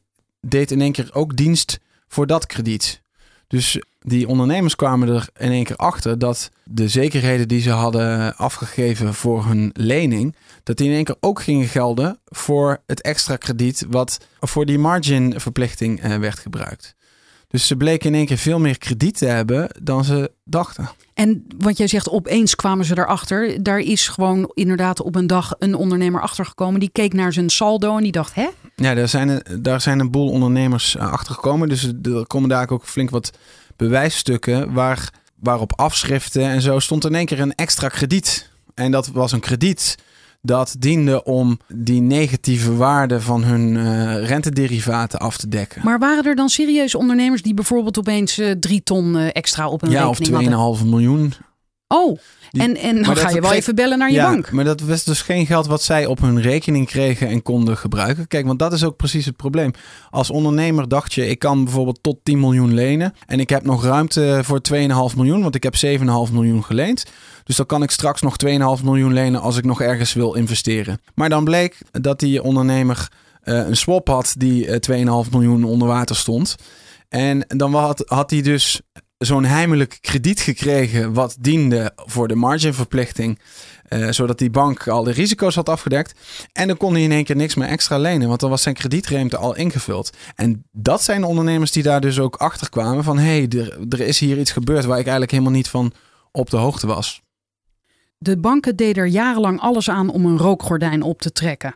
[0.40, 1.78] deed in één keer ook dienst
[2.09, 3.03] voor dat krediet.
[3.49, 8.37] Dus die ondernemers kwamen er in één keer achter dat de zekerheden die ze hadden
[8.37, 13.37] afgegeven voor hun lening, dat die in één keer ook gingen gelden voor het extra
[13.37, 16.95] krediet wat voor die marginverplichting eh, werd gebruikt.
[17.49, 20.90] Dus ze bleken in één keer veel meer krediet te hebben dan ze dachten.
[21.14, 23.62] En wat jij zegt, opeens kwamen ze erachter.
[23.62, 26.81] Daar is gewoon inderdaad op een dag een ondernemer achtergekomen.
[26.81, 28.49] Die keek naar zijn saldo en die dacht, hè?
[28.82, 31.68] Ja, daar zijn, een- daar zijn een boel ondernemers eh, achter gekomen.
[31.68, 33.30] Dus er komen daar ook flink wat
[33.76, 35.10] bewijsstukken waar,
[35.40, 38.50] waarop afschriften en zo stond in één keer een extra krediet.
[38.74, 39.96] En dat was een krediet
[40.42, 45.80] dat diende om die negatieve waarde van hun eh, rentederivaten af te dekken.
[45.84, 49.90] Maar waren er dan serieus ondernemers die bijvoorbeeld opeens eh, drie ton extra op een
[49.90, 50.78] ja, of rekening hadden?
[50.84, 51.32] 2,5 miljoen.
[51.88, 52.18] Oh,
[52.51, 54.51] Die- en, en dan ga je wel even bellen naar je ja, bank.
[54.51, 58.29] maar dat was dus geen geld wat zij op hun rekening kregen en konden gebruiken.
[58.29, 59.70] Kijk, want dat is ook precies het probleem.
[60.11, 63.14] Als ondernemer dacht je, ik kan bijvoorbeeld tot 10 miljoen lenen.
[63.27, 67.05] En ik heb nog ruimte voor 2,5 miljoen, want ik heb 7,5 miljoen geleend.
[67.44, 68.37] Dus dan kan ik straks nog
[68.79, 71.01] 2,5 miljoen lenen als ik nog ergens wil investeren.
[71.14, 73.09] Maar dan bleek dat die ondernemer
[73.42, 76.57] eh, een swap had die eh, 2,5 miljoen onder water stond.
[77.09, 78.81] En dan had, had hij dus
[79.18, 83.38] zo'n heimelijk krediet gekregen wat diende voor de marginverplichting.
[83.88, 86.20] eh, zodat die bank al de risico's had afgedekt.
[86.52, 88.74] En dan kon hij in één keer niks meer extra lenen, want dan was zijn
[88.74, 90.12] kredietruimte al ingevuld.
[90.35, 93.18] En dat zijn de ondernemers die daar dus ook achter kwamen van...
[93.18, 95.92] hé, hey, er, er is hier iets gebeurd waar ik eigenlijk helemaal niet van
[96.33, 97.22] op de hoogte was.
[98.18, 101.74] De banken deden er jarenlang alles aan om een rookgordijn op te trekken.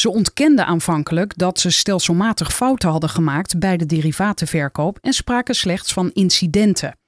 [0.00, 5.92] Ze ontkenden aanvankelijk dat ze stelselmatig fouten hadden gemaakt bij de derivatenverkoop en spraken slechts
[5.92, 6.98] van incidenten.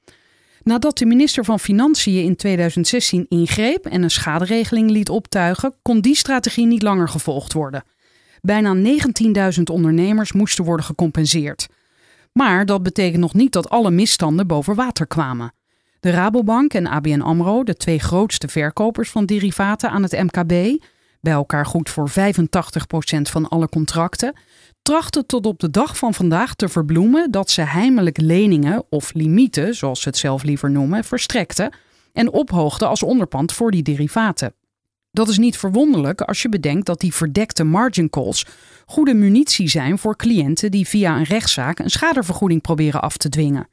[0.63, 6.17] Nadat de minister van Financiën in 2016 ingreep en een schaderegeling liet optuigen, kon die
[6.17, 7.85] strategie niet langer gevolgd worden.
[8.41, 8.75] Bijna
[9.57, 11.69] 19.000 ondernemers moesten worden gecompenseerd.
[12.33, 15.53] Maar dat betekent nog niet dat alle misstanden boven water kwamen.
[16.01, 20.83] De Rabobank en ABN Amro, de twee grootste verkopers van derivaten aan het MKB,
[21.21, 22.13] bij elkaar goed voor 85%
[23.21, 24.35] van alle contracten,
[24.83, 29.75] trachten tot op de dag van vandaag te verbloemen dat ze heimelijk leningen of limieten,
[29.75, 31.73] zoals ze het zelf liever noemen, verstrekten
[32.13, 34.55] en ophoogden als onderpand voor die derivaten.
[35.11, 38.47] Dat is niet verwonderlijk als je bedenkt dat die verdekte margin calls
[38.87, 43.69] goede munitie zijn voor cliënten die via een rechtszaak een schadevergoeding proberen af te dwingen.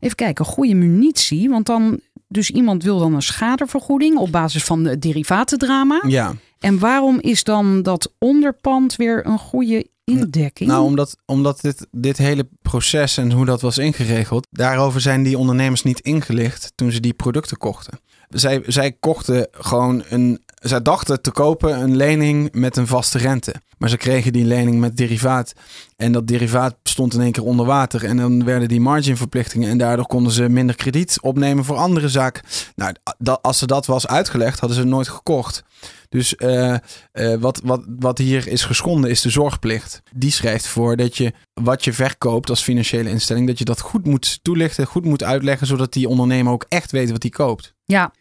[0.00, 4.84] Even kijken, goede munitie, want dan dus iemand wil dan een schadevergoeding op basis van
[4.84, 6.02] het derivatendrama.
[6.06, 6.34] Ja.
[6.58, 10.68] En waarom is dan dat onderpand weer een goede indekking?
[10.68, 15.38] Nou, omdat, omdat dit, dit hele proces en hoe dat was ingeregeld, daarover zijn die
[15.38, 17.98] ondernemers niet ingelicht toen ze die producten kochten.
[18.30, 20.40] Zij, zij kochten gewoon een.
[20.60, 23.54] Zij dachten te kopen een lening met een vaste rente.
[23.78, 25.52] Maar ze kregen die lening met derivaat.
[25.96, 28.04] En dat derivaat stond in één keer onder water.
[28.04, 29.70] En dan werden die marginverplichtingen.
[29.70, 32.42] En daardoor konden ze minder krediet opnemen voor andere zaken.
[32.76, 35.64] Nou, dat, als ze dat was uitgelegd, hadden ze nooit gekocht.
[36.08, 36.74] Dus uh,
[37.12, 40.02] uh, wat, wat, wat hier is geschonden is de zorgplicht.
[40.14, 44.06] Die schrijft voor dat je wat je verkoopt als financiële instelling, dat je dat goed
[44.06, 47.74] moet toelichten, goed moet uitleggen, zodat die ondernemer ook echt weet wat hij koopt.
[47.84, 48.12] Ja,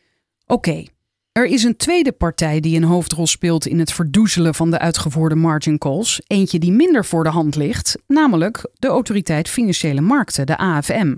[0.49, 0.83] oké.
[1.31, 5.35] Er is een tweede partij die een hoofdrol speelt in het verdoezelen van de uitgevoerde
[5.35, 6.21] margin calls.
[6.27, 11.15] Eentje die minder voor de hand ligt, namelijk de Autoriteit Financiële Markten, de AFM.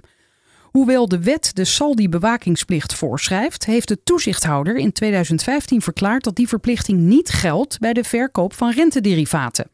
[0.63, 6.99] Hoewel de wet de saldi-bewakingsplicht voorschrijft, heeft de toezichthouder in 2015 verklaard dat die verplichting
[6.99, 9.69] niet geldt bij de verkoop van rentederivaten.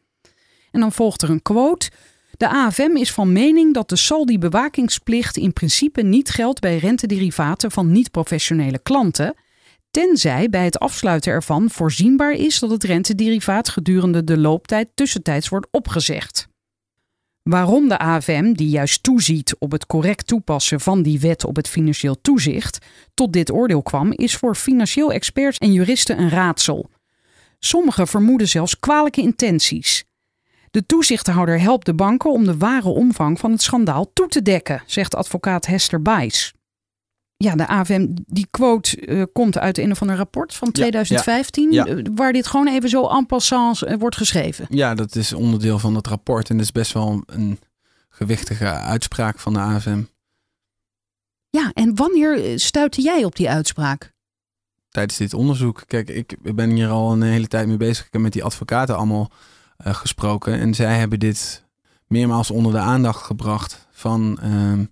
[0.70, 1.90] En dan volgt er een quote.
[2.36, 7.92] De AFM is van mening dat de saldi-bewakingsplicht in principe niet geldt bij rentederivaten van
[7.92, 9.34] niet-professionele klanten,
[9.90, 15.68] tenzij bij het afsluiten ervan voorzienbaar is dat het rentederivaat gedurende de looptijd tussentijds wordt
[15.70, 16.48] opgezegd.
[17.42, 21.68] Waarom de AFM, die juist toeziet op het correct toepassen van die wet op het
[21.68, 22.78] financieel toezicht,
[23.14, 26.90] tot dit oordeel kwam, is voor financieel experts en juristen een raadsel.
[27.58, 30.04] Sommigen vermoeden zelfs kwalijke intenties.
[30.70, 34.82] De toezichthouder helpt de banken om de ware omvang van het schandaal toe te dekken,
[34.86, 36.54] zegt advocaat Hester Bijs.
[37.40, 41.84] Ja, de AFM, die quote uh, komt uit een of ander rapport van 2015, ja,
[41.84, 41.94] ja.
[41.94, 44.66] Uh, waar dit gewoon even zo en passant uh, wordt geschreven.
[44.68, 47.58] Ja, dat is onderdeel van het rapport en dat is best wel een
[48.08, 50.02] gewichtige uitspraak van de AFM.
[51.50, 54.12] Ja, en wanneer stuitte jij op die uitspraak?
[54.88, 55.82] Tijdens dit onderzoek.
[55.86, 58.06] Kijk, ik ben hier al een hele tijd mee bezig.
[58.06, 59.30] Ik heb met die advocaten allemaal
[59.78, 61.64] gesproken en zij hebben dit
[62.06, 64.84] meermaals onder de aandacht gebracht van ehm,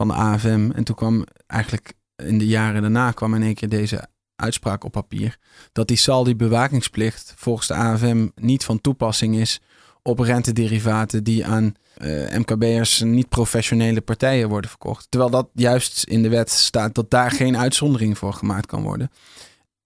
[0.00, 0.70] van de AFM.
[0.74, 4.92] En toen kwam eigenlijk in de jaren daarna kwam in één keer deze uitspraak op
[4.92, 5.38] papier.
[5.72, 9.60] Dat die saldi-bewakingsplicht volgens de AFM niet van toepassing is
[10.02, 15.06] op rentederivaten die aan uh, MKB'ers niet professionele partijen worden verkocht.
[15.08, 19.10] Terwijl dat juist in de wet staat dat daar geen uitzondering voor gemaakt kan worden.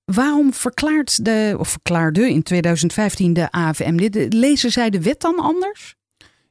[0.05, 4.33] Waarom verklaart de, of verklaarde in 2015 de AFM dit?
[4.33, 5.96] Lezen zij de wet dan anders?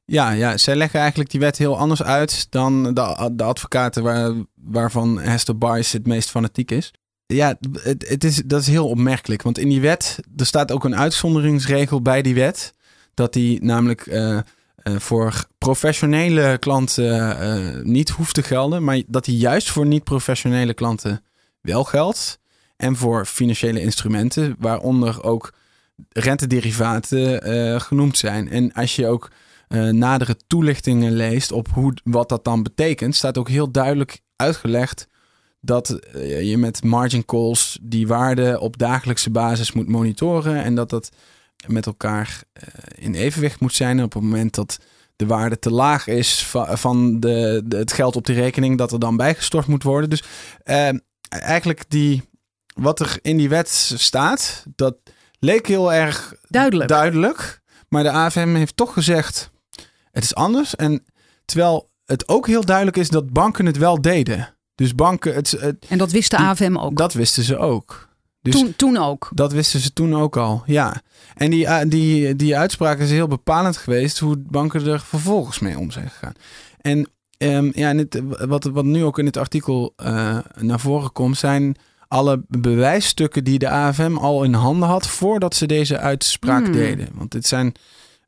[0.06, 4.34] Ja, ja, zij leggen eigenlijk die wet heel anders uit dan de, de advocaten waar,
[4.56, 6.92] waarvan Hester Bice het meest fanatiek is.
[7.26, 9.42] Ja, het, het is, dat is heel opmerkelijk.
[9.42, 12.74] Want in die wet, er staat ook een uitzonderingsregel bij die wet.
[13.14, 14.42] Dat die namelijk uh, uh,
[14.84, 18.84] voor professionele klanten uh, niet hoeft te gelden.
[18.84, 21.24] Maar dat die juist voor niet-professionele klanten
[21.62, 22.40] wel geldt.
[22.76, 25.54] En voor financiële instrumenten, waaronder ook
[26.10, 28.50] rentederivaten genoemd zijn.
[28.50, 29.30] En als je ook
[29.74, 35.08] uh, nadere toelichtingen leest op hoe, wat dat dan betekent, staat ook heel duidelijk uitgelegd
[35.62, 40.90] dat uh, je met margin calls die waarden op dagelijkse basis moet monitoren en dat
[40.90, 41.10] dat
[41.68, 42.64] met elkaar uh,
[43.06, 44.04] in evenwicht moet zijn.
[44.04, 44.78] op het moment dat
[45.16, 48.92] de waarde te laag is van, van de, de, het geld op die rekening, dat
[48.92, 50.10] er dan bijgestort moet worden.
[50.10, 50.24] Dus
[51.30, 52.30] eigenlijk die,
[52.76, 54.96] wat er in die wet staat, dat
[55.40, 56.90] leek heel erg duidelijk.
[56.90, 57.62] duidelijk.
[57.90, 59.52] Maar de AFM heeft toch gezegd:
[60.14, 60.76] het is anders.
[60.76, 61.04] En
[61.46, 64.56] terwijl het ook heel duidelijk is dat banken het wel deden.
[64.76, 65.34] Dus banken.
[65.34, 66.98] Het, het en dat wist de AFM ook.
[66.98, 68.12] Dat wisten ze ook.
[68.42, 69.30] Dus toen, toen ook.
[69.34, 71.02] Dat wisten ze toen ook al, ja.
[71.36, 75.80] En die, uh, die, die uitspraak is heel bepalend geweest hoe banken er vervolgens mee
[75.80, 76.34] om zijn gegaan.
[76.82, 81.38] En um, ja, het, wat, wat nu ook in het artikel uh, naar voren komt,
[81.38, 81.76] zijn
[82.08, 86.74] alle bewijsstukken die de AFM al in handen had voordat ze deze uitspraak hmm.
[86.74, 87.10] deden.
[87.14, 87.74] Want dit zijn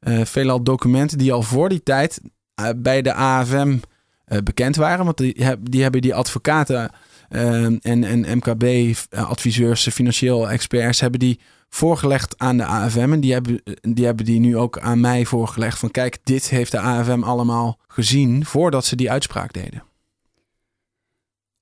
[0.06, 2.22] veelal documenten die al voor die tijd
[2.62, 3.78] uh, bij de AFM
[4.26, 5.06] eh, bekend waren.
[5.06, 6.92] Want die, die hebben die advocaten
[7.30, 11.40] eh, en, en MKB-adviseurs, financieel experts, hebben die
[11.70, 13.12] voorgelegd aan de AFM.
[13.12, 15.80] En die hebben, die hebben die nu ook aan mij voorgelegd.
[15.80, 19.84] Van kijk, dit heeft de AFM allemaal gezien voordat ze die uitspraak deden.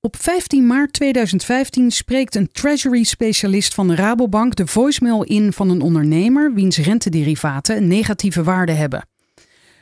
[0.04, 5.80] Op 15 maart 2015 spreekt een treasury-specialist van de Rabobank de voicemail in van een
[5.80, 9.08] ondernemer wiens rentederivaten negatieve waarde hebben.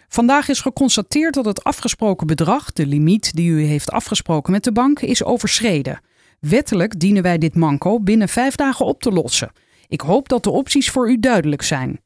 [0.09, 4.73] Vandaag is geconstateerd dat het afgesproken bedrag, de limiet die u heeft afgesproken met de
[4.73, 6.01] bank, is overschreden.
[6.41, 9.53] Wettelijk dienen wij dit manco binnen vijf dagen op te lossen.
[9.89, 12.01] Ik hoop dat de opties voor u duidelijk zijn.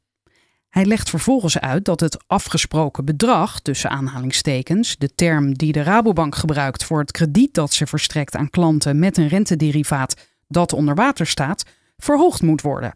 [0.77, 6.35] Hij legt vervolgens uit dat het afgesproken bedrag, tussen aanhalingstekens, de term die de Rabobank
[6.35, 10.15] gebruikt voor het krediet dat ze verstrekt aan klanten met een rentederivaat
[10.47, 11.65] dat onder water staat,
[11.97, 12.95] verhoogd moet worden.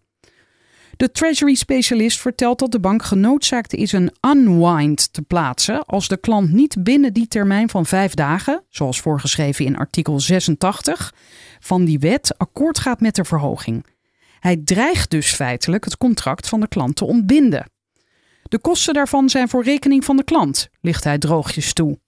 [0.98, 6.18] De Treasury specialist vertelt dat de bank genoodzaakt is een unwind te plaatsen als de
[6.18, 11.14] klant niet binnen die termijn van vijf dagen, zoals voorgeschreven in artikel 86
[11.60, 13.86] van die wet, akkoord gaat met de verhoging.
[14.42, 17.66] Hij dreigt dus feitelijk het contract van de klant te ontbinden.
[18.44, 22.00] De kosten daarvan zijn voor rekening van de klant, ligt hij droogjes toe.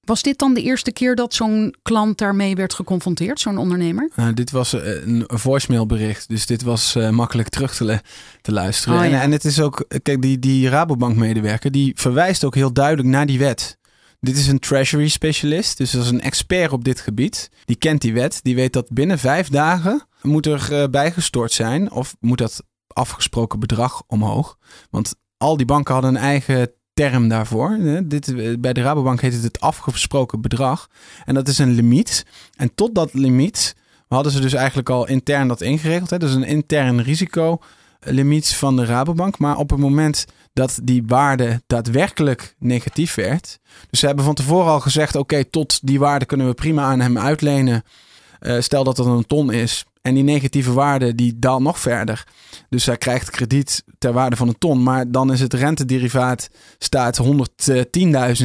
[0.00, 4.10] Was dit dan de eerste keer dat zo'n klant daarmee werd geconfronteerd, zo'n ondernemer?
[4.16, 8.00] Uh, dit was uh, een voicemailbericht, dus dit was uh, makkelijk terug te,
[8.40, 8.98] te luisteren.
[8.98, 9.10] Oh, ja.
[9.10, 13.26] en, en het is ook, kijk, die, die Rabobank-medewerker die verwijst ook heel duidelijk naar
[13.26, 13.78] die wet.
[14.20, 17.50] Dit is een treasury specialist, dus dat is een expert op dit gebied.
[17.64, 21.90] Die kent die wet, die weet dat binnen vijf dagen moet er uh, bijgestort zijn
[21.90, 24.58] of moet dat afgesproken bedrag omhoog.
[24.90, 27.78] Want al die banken hadden een eigen term daarvoor.
[28.04, 30.88] Dit, bij de Rabobank heet het het afgesproken bedrag.
[31.24, 32.26] En dat is een limiet.
[32.56, 33.76] En tot dat limiet
[34.08, 36.10] hadden ze dus eigenlijk al intern dat ingeregeld.
[36.10, 36.22] Hè?
[36.24, 39.38] Is een intern risicolimiet van de Rabobank.
[39.38, 43.58] Maar op het moment dat die waarde daadwerkelijk negatief werd.
[43.90, 47.00] Dus ze hebben van tevoren al gezegd: oké, tot die waarde kunnen we prima aan
[47.00, 47.82] hem uitlenen.
[48.58, 49.84] Stel dat dat een ton is.
[50.08, 52.26] En die negatieve waarde die daalt nog verder.
[52.68, 54.82] Dus hij krijgt krediet ter waarde van een ton.
[54.82, 57.30] Maar dan is het rentederivaat staat 110.000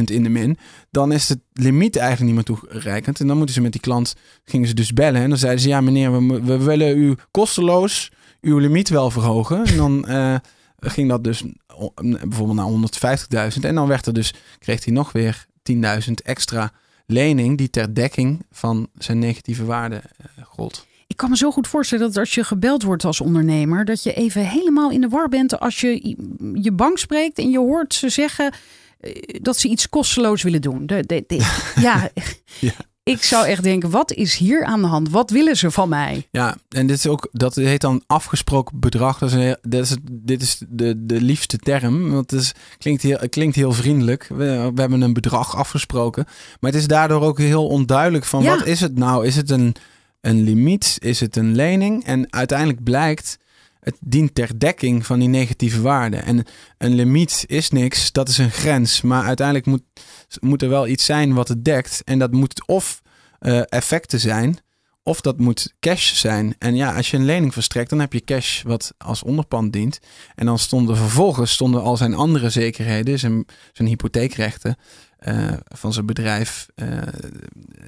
[0.04, 0.58] in de min.
[0.90, 3.20] Dan is het limiet eigenlijk niet meer toereikend.
[3.20, 5.22] En dan moeten ze met die klant, gingen ze dus bellen.
[5.22, 9.64] En dan zeiden ze, ja meneer, we, we willen u kosteloos uw limiet wel verhogen.
[9.64, 10.36] En dan uh,
[10.78, 11.44] ging dat dus
[12.02, 13.60] bijvoorbeeld naar 150.000.
[13.60, 15.78] En dan werd er dus, kreeg hij nog weer 10.000
[16.24, 16.72] extra
[17.06, 20.86] lening die ter dekking van zijn negatieve waarde uh, gold.
[21.06, 24.12] Ik kan me zo goed voorstellen dat als je gebeld wordt als ondernemer, dat je
[24.12, 26.16] even helemaal in de war bent als je
[26.54, 28.52] je bank spreekt en je hoort ze zeggen
[29.00, 29.12] eh,
[29.42, 30.86] dat ze iets kosteloos willen doen.
[30.86, 31.36] De, de, de,
[31.80, 32.10] ja,
[32.60, 32.72] ja.
[33.02, 35.10] ik zou echt denken, wat is hier aan de hand?
[35.10, 36.28] Wat willen ze van mij?
[36.30, 39.18] Ja, en dit is ook, dat heet dan afgesproken bedrag.
[39.18, 43.02] Dat is een, dat is, dit is de, de liefste term, want het is, klinkt,
[43.02, 44.26] heel, klinkt heel vriendelijk.
[44.28, 46.24] We, we hebben een bedrag afgesproken,
[46.60, 48.56] maar het is daardoor ook heel onduidelijk van Ja.
[48.56, 49.26] wat is het nou?
[49.26, 49.74] Is het een,
[50.24, 50.96] een limiet?
[50.98, 52.04] Is het een lening?
[52.04, 53.38] En uiteindelijk blijkt,
[53.80, 56.16] het dient ter dekking van die negatieve waarde.
[56.16, 56.44] En
[56.78, 59.00] een limiet is niks, dat is een grens.
[59.00, 59.82] Maar uiteindelijk moet,
[60.40, 62.02] moet er wel iets zijn wat het dekt.
[62.04, 63.02] En dat moet of
[63.38, 64.58] eh, effecten zijn,
[65.02, 66.54] of dat moet cash zijn.
[66.58, 69.98] En ja, als je een lening verstrekt, dan heb je cash wat als onderpand dient.
[70.34, 74.76] En dan stonden vervolgens stonden al zijn andere zekerheden, zijn, zijn hypotheekrechten
[75.28, 76.98] uh, van zijn bedrijf, uh,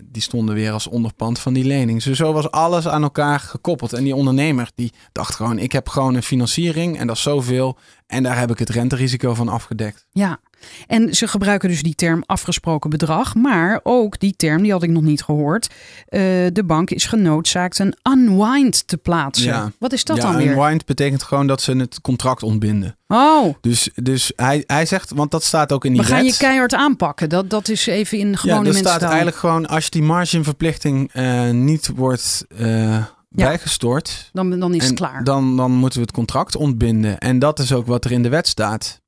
[0.04, 2.02] die stonden weer als onderpand van die lening.
[2.02, 3.92] Dus zo was alles aan elkaar gekoppeld.
[3.92, 7.78] En die ondernemer die dacht gewoon, ik heb gewoon een financiering en dat is zoveel.
[8.06, 10.06] En daar heb ik het renterisico van afgedekt.
[10.10, 10.40] Ja,
[10.86, 14.90] en ze gebruiken dus die term afgesproken bedrag, maar ook die term, die had ik
[14.90, 15.66] nog niet gehoord.
[15.66, 16.20] Uh,
[16.52, 19.46] de bank is genoodzaakt een unwind te plaatsen.
[19.46, 19.72] Ja.
[19.78, 20.50] Wat is dat ja, dan weer?
[20.52, 22.96] Unwind betekent gewoon dat ze het contract ontbinden.
[23.08, 26.32] Oh, Dus, dus hij, hij zegt, want dat staat ook in die we gaan wet.
[26.32, 27.28] je keihard aanpakken.
[27.28, 29.08] Dat, dat is even in ja, gewone mensen staat taal.
[29.08, 35.24] eigenlijk gewoon, als die marginverplichting uh, niet wordt uh, bijgestort, Dan, dan is het klaar.
[35.24, 37.18] Dan, dan moeten we het contract ontbinden.
[37.18, 39.00] En dat is ook wat er in de wet staat.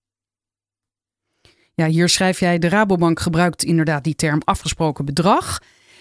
[1.78, 5.58] Ja, hier schrijf jij, de Rabobank gebruikt inderdaad die term afgesproken bedrag.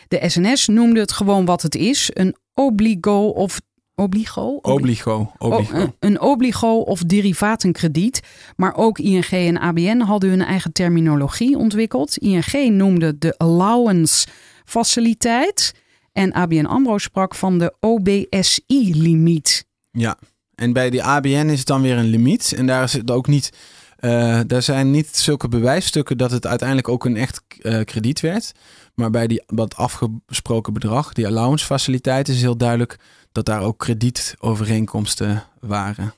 [0.08, 3.60] De SNS noemde het gewoon wat het is, een obligo of
[3.96, 4.60] obligo?
[4.62, 5.32] Obligo.
[5.38, 5.74] obligo.
[5.74, 8.22] Oh, een, een obligo of derivatenkrediet.
[8.56, 12.18] Maar ook ING en ABN hadden hun eigen terminologie ontwikkeld.
[12.18, 14.28] ING noemde de allowance
[14.66, 15.74] faciliteit.
[16.12, 19.66] En ABN AMRO sprak van de OBSI-limiet.
[19.92, 20.18] Ja,
[20.56, 22.54] en bij die ABN is het dan weer een limiet.
[22.56, 23.52] En daar is het ook niet...
[24.00, 28.52] Uh, daar zijn niet zulke bewijsstukken dat het uiteindelijk ook een echt uh, krediet werd.
[28.94, 33.00] Maar bij die, dat afgesproken bedrag, die allowance faciliteit, is heel duidelijk
[33.32, 36.14] dat daar ook kredietovereenkomsten waren.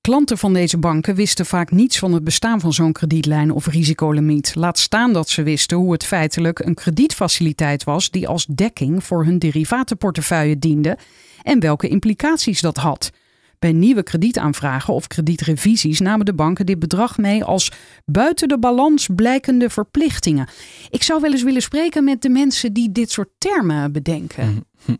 [0.00, 4.54] Klanten van deze banken wisten vaak niets van het bestaan van zo'n kredietlijn of risicolimiet.
[4.54, 9.24] Laat staan dat ze wisten hoe het feitelijk een kredietfaciliteit was die als dekking voor
[9.24, 10.98] hun derivatenportefeuille diende
[11.42, 13.10] en welke implicaties dat had.
[13.58, 17.72] Bij nieuwe kredietaanvragen of kredietrevisies namen de banken dit bedrag mee als
[18.04, 20.48] buiten de balans blijkende verplichtingen.
[20.90, 24.64] Ik zou wel eens willen spreken met de mensen die dit soort termen bedenken.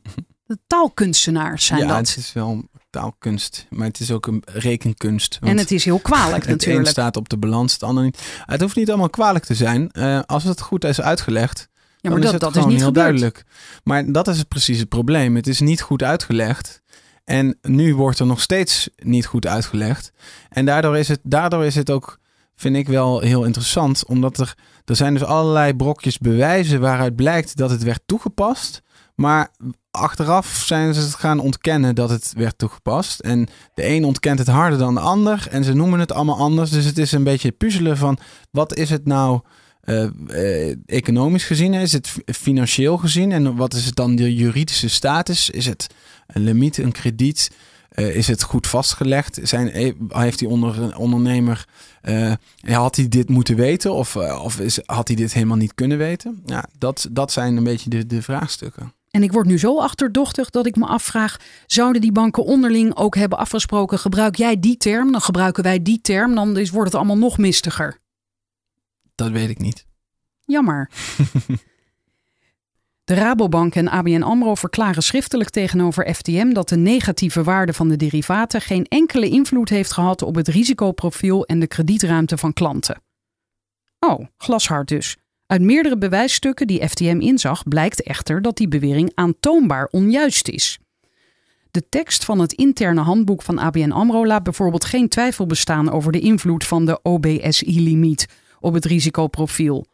[0.46, 1.96] De taalkunstenaars zijn ja, dat.
[2.08, 5.38] het is wel taalkunst, maar het is ook een rekenkunst.
[5.42, 6.88] En het is heel kwalijk het een natuurlijk.
[6.88, 8.22] staat op de balans, het ander niet.
[8.44, 9.90] Het hoeft niet allemaal kwalijk te zijn.
[9.90, 11.68] Eh, als het goed is uitgelegd,
[12.00, 13.06] Ja, maar dan dat, is het dat is gewoon niet heel gebeurd.
[13.06, 13.44] duidelijk.
[13.84, 15.36] Maar dat is precies het probleem.
[15.36, 16.82] Het is niet goed uitgelegd.
[17.26, 20.12] En nu wordt er nog steeds niet goed uitgelegd.
[20.48, 22.18] En daardoor is het, daardoor is het ook,
[22.54, 24.06] vind ik wel heel interessant.
[24.06, 24.54] Omdat er,
[24.84, 28.82] er zijn dus allerlei brokjes bewijzen waaruit blijkt dat het werd toegepast.
[29.14, 29.50] Maar
[29.90, 33.20] achteraf zijn ze het gaan ontkennen dat het werd toegepast.
[33.20, 35.46] En de een ontkent het harder dan de ander.
[35.50, 36.70] En ze noemen het allemaal anders.
[36.70, 38.18] Dus het is een beetje puzzelen van
[38.50, 39.40] wat is het nou
[40.86, 41.74] economisch gezien?
[41.74, 43.32] Is het financieel gezien?
[43.32, 45.50] En wat is het dan de juridische status?
[45.50, 45.86] Is het
[46.26, 47.50] een limiet, een krediet?
[47.96, 49.38] Eh, is het goed vastgelegd?
[49.42, 51.66] Zijn, eh, heeft die onder, ondernemer,
[52.02, 52.32] eh,
[52.62, 53.92] had hij dit moeten weten?
[53.92, 56.42] Of, eh, of is, had hij dit helemaal niet kunnen weten?
[56.46, 58.92] Ja, dat, dat zijn een beetje de, de vraagstukken.
[59.10, 63.16] En ik word nu zo achterdochtig dat ik me afvraag: zouden die banken onderling ook
[63.16, 63.98] hebben afgesproken?
[63.98, 67.38] Gebruik jij die term, dan gebruiken wij die term, dan is, wordt het allemaal nog
[67.38, 67.98] mistiger.
[69.16, 69.86] Dat weet ik niet.
[70.44, 70.90] Jammer.
[73.04, 77.96] De Rabobank en ABN AMRO verklaren schriftelijk tegenover FTM dat de negatieve waarde van de
[77.96, 83.02] derivaten geen enkele invloed heeft gehad op het risicoprofiel en de kredietruimte van klanten.
[83.98, 85.16] Oh, glashard dus.
[85.46, 90.78] Uit meerdere bewijsstukken die FTM inzag blijkt echter dat die bewering aantoonbaar onjuist is.
[91.70, 96.12] De tekst van het interne handboek van ABN AMRO laat bijvoorbeeld geen twijfel bestaan over
[96.12, 98.26] de invloed van de OBSI-limiet
[98.66, 99.86] op het risicoprofiel.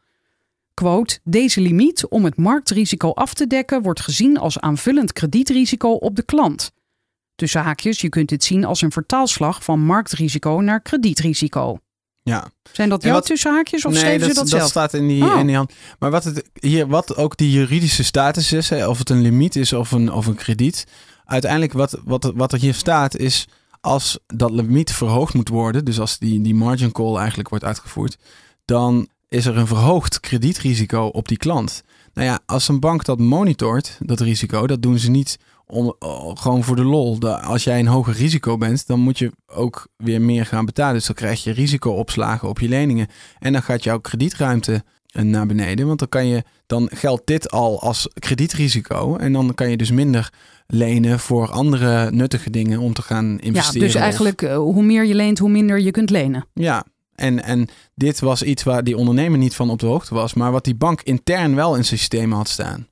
[0.75, 6.17] Quote, deze limiet om het marktrisico af te dekken wordt gezien als aanvullend kredietrisico op
[6.17, 6.73] de klant.
[7.35, 11.79] Tussen haakjes, je kunt dit zien als een vertaalslag van marktrisico naar kredietrisico.
[12.23, 12.51] Ja.
[12.73, 14.71] Zijn dat jouw wat- tussenhaakjes of nee, schreven ze dat, dat, dat zelf?
[14.71, 15.39] staat in die, Oh.
[15.39, 15.73] in die hand.
[15.99, 19.57] Maar wat, het, hier, wat ook die juridische status is, hè, of het een limiet
[19.57, 20.87] is of een, of een krediet.
[21.25, 23.49] Uiteindelijk wat, wat, wat er hier staat is,
[23.81, 28.17] als dat limiet verhoogd moet worden, dus als die, die margin call eigenlijk wordt uitgevoerd,
[28.65, 31.83] dan is er een verhoogd kredietrisico op die klant.
[32.15, 36.37] Nou ja, als een bank dat monitort, dat risico, dat doen ze niet om, oh,
[36.37, 37.19] gewoon voor de lol.
[37.19, 40.95] De- als jij een hoger risico bent, dan moet je ook weer meer gaan betalen.
[40.95, 43.07] Dus dan krijg je risicoopslagen op je leningen.
[43.39, 45.87] En dan gaat jouw kredietruimte eh, naar beneden.
[45.87, 49.17] Want dan, kan je, dan geldt dit al als kredietrisico.
[49.17, 50.33] En dan kan je dus minder
[50.67, 53.81] lenen voor andere nuttige dingen om te gaan Ja, investeren.
[53.87, 56.47] dus of- eigenlijk eh, hoe meer je leent, hoe minder je kunt lenen.
[56.55, 56.85] ja,
[57.15, 60.53] en, en dit was iets waar die ondernemer niet van op de hoogte was, maar
[60.53, 62.87] wat die bank intern wel in zijn systeem had staan.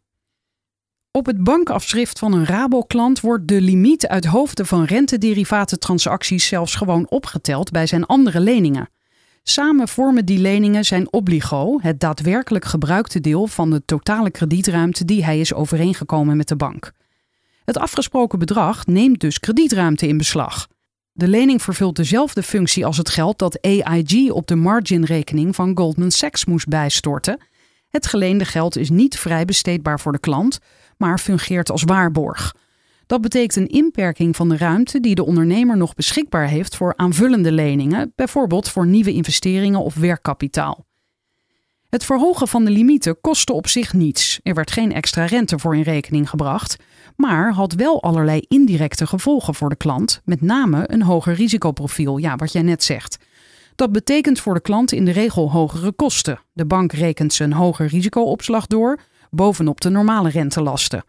[1.12, 7.08] Op het bankafschrift van een Rabo-klant wordt de limiet uit hoofde van rentederivatentransacties zelfs gewoon
[7.08, 8.88] opgeteld bij zijn andere leningen.
[9.42, 15.24] Samen vormen die leningen zijn obligo, het daadwerkelijk gebruikte deel van de totale kredietruimte die
[15.24, 16.92] hij is overeengekomen met de bank.
[17.64, 20.68] Het afgesproken bedrag neemt dus kredietruimte in beslag.
[21.20, 26.10] De lening vervult dezelfde functie als het geld dat AIG op de marginrekening van Goldman
[26.10, 27.40] Sachs moest bijstorten.
[27.88, 30.58] Het geleende geld is niet vrij besteedbaar voor de klant,
[30.96, 32.54] maar fungeert als waarborg.
[33.06, 37.52] Dat betekent een inperking van de ruimte die de ondernemer nog beschikbaar heeft voor aanvullende
[37.52, 40.86] leningen, bijvoorbeeld voor nieuwe investeringen of werkkapitaal.
[41.88, 44.40] Het verhogen van de limieten kostte op zich niets.
[44.42, 46.76] Er werd geen extra rente voor in rekening gebracht,
[47.20, 52.36] maar had wel allerlei indirecte gevolgen voor de klant, met name een hoger risicoprofiel, ja,
[52.36, 53.18] wat jij net zegt.
[53.74, 56.40] Dat betekent voor de klant in de regel hogere kosten.
[56.52, 59.00] De bank rekent een hoger risicoopslag door,
[59.30, 61.04] bovenop de normale rentelasten.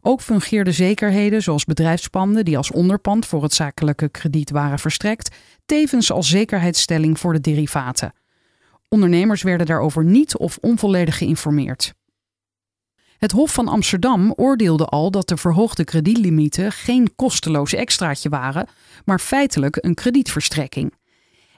[0.00, 5.36] Ook fungeerden zekerheden zoals bedrijfspanden die als onderpand voor het zakelijke krediet waren verstrekt,
[5.66, 8.12] tevens als zekerheidsstelling voor de derivaten.
[8.88, 11.94] Ondernemers werden daarover niet of onvolledig geïnformeerd.
[13.22, 18.68] Het Hof van Amsterdam oordeelde al dat de verhoogde kredietlimieten geen kosteloos extraatje waren,
[19.04, 20.92] maar feitelijk een kredietverstrekking.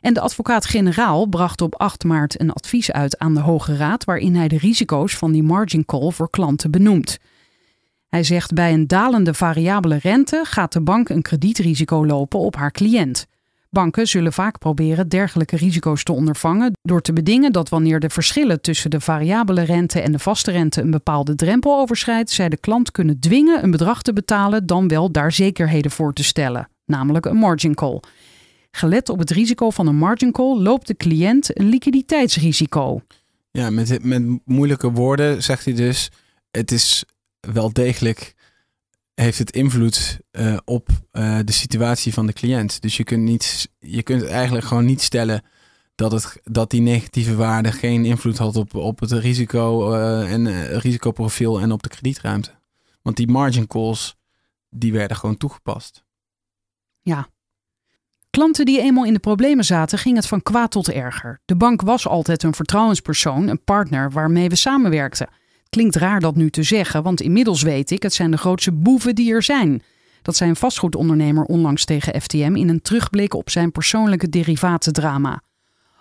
[0.00, 4.34] En de advocaat-generaal bracht op 8 maart een advies uit aan de Hoge Raad waarin
[4.34, 7.18] hij de risico's van die margin call voor klanten benoemt.
[8.08, 12.72] Hij zegt bij een dalende variabele rente gaat de bank een kredietrisico lopen op haar
[12.72, 13.26] cliënt.
[13.74, 18.60] Banken zullen vaak proberen dergelijke risico's te ondervangen door te bedingen dat wanneer de verschillen
[18.60, 22.90] tussen de variabele rente en de vaste rente een bepaalde drempel overschrijdt, zij de klant
[22.90, 27.36] kunnen dwingen een bedrag te betalen dan wel daar zekerheden voor te stellen, namelijk een
[27.36, 28.00] margin call.
[28.70, 33.00] Gelet op het risico van een margin call loopt de cliënt een liquiditeitsrisico.
[33.50, 36.10] Ja, met, met moeilijke woorden zegt hij dus:
[36.50, 37.04] het is
[37.40, 38.33] wel degelijk,
[39.14, 42.82] heeft het invloed uh, op uh, de situatie van de cliënt.
[42.82, 45.42] Dus je kunt, niet, je kunt eigenlijk gewoon niet stellen
[45.94, 50.66] dat, het, dat die negatieve waarde geen invloed had op, op het risico uh, en
[50.78, 52.50] risicoprofiel en op de kredietruimte.
[53.02, 54.16] Want die margin calls,
[54.70, 56.04] die werden gewoon toegepast.
[57.00, 57.28] Ja,
[58.34, 61.40] Klanten die eenmaal in de problemen zaten, ging het van kwaad tot erger.
[61.44, 65.28] De bank was altijd een vertrouwenspersoon, een partner waarmee we samenwerkten.
[65.74, 69.14] Klinkt raar dat nu te zeggen, want inmiddels weet ik, het zijn de grootste boeven
[69.14, 69.82] die er zijn.
[70.22, 75.42] Dat zei een vastgoedondernemer onlangs tegen FTM in een terugblik op zijn persoonlijke derivatendrama.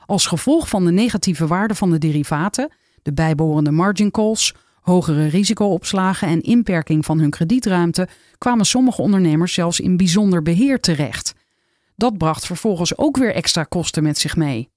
[0.06, 2.72] Als gevolg van de negatieve waarde van de derivaten,
[3.02, 8.08] de bijbehorende margin calls, hogere risicoopslagen en inperking van hun kredietruimte,
[8.38, 11.34] kwamen sommige ondernemers zelfs in bijzonder beheer terecht.
[11.96, 14.70] Dat bracht vervolgens ook weer extra kosten met zich mee.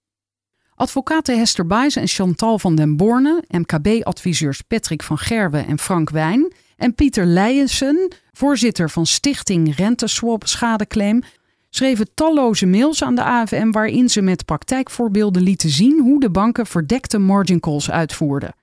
[0.76, 6.52] Advocaten Hester Buijs en Chantal van den Borne, MKB-adviseurs Patrick van Gerwe en Frank Wijn
[6.76, 11.22] en Pieter Leijensen, voorzitter van Stichting Renteswap Schadeclaim,
[11.70, 16.66] schreven talloze mails aan de AFM waarin ze met praktijkvoorbeelden lieten zien hoe de banken
[16.66, 18.54] verdekte margin calls uitvoerden.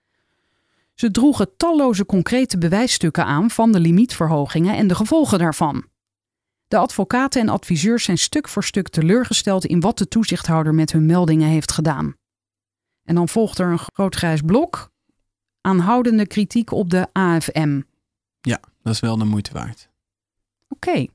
[0.94, 5.84] Ze droegen talloze concrete bewijsstukken aan van de limietverhogingen en de gevolgen daarvan.
[6.74, 11.06] De advocaten en adviseurs zijn stuk voor stuk teleurgesteld in wat de toezichthouder met hun
[11.06, 12.16] meldingen heeft gedaan.
[13.04, 14.92] En dan volgt er een groot grijs blok.
[15.62, 17.82] Aanhoudende kritiek op de AFM.
[18.42, 19.90] Ja, dat is wel de moeite waard.
[20.68, 21.06] Oké.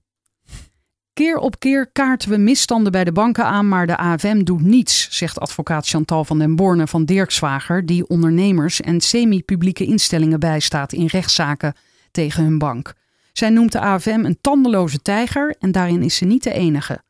[1.12, 5.08] Keer op keer kaarten we misstanden bij de banken aan, maar de AFM doet niets,
[5.10, 11.06] zegt advocaat Chantal van den Borne van Dirkswager, die ondernemers en semi-publieke instellingen bijstaat in
[11.06, 11.74] rechtszaken
[12.10, 12.94] tegen hun bank.
[13.38, 17.02] Zij noemt de AFM een tandeloze tijger en daarin is ze niet de enige.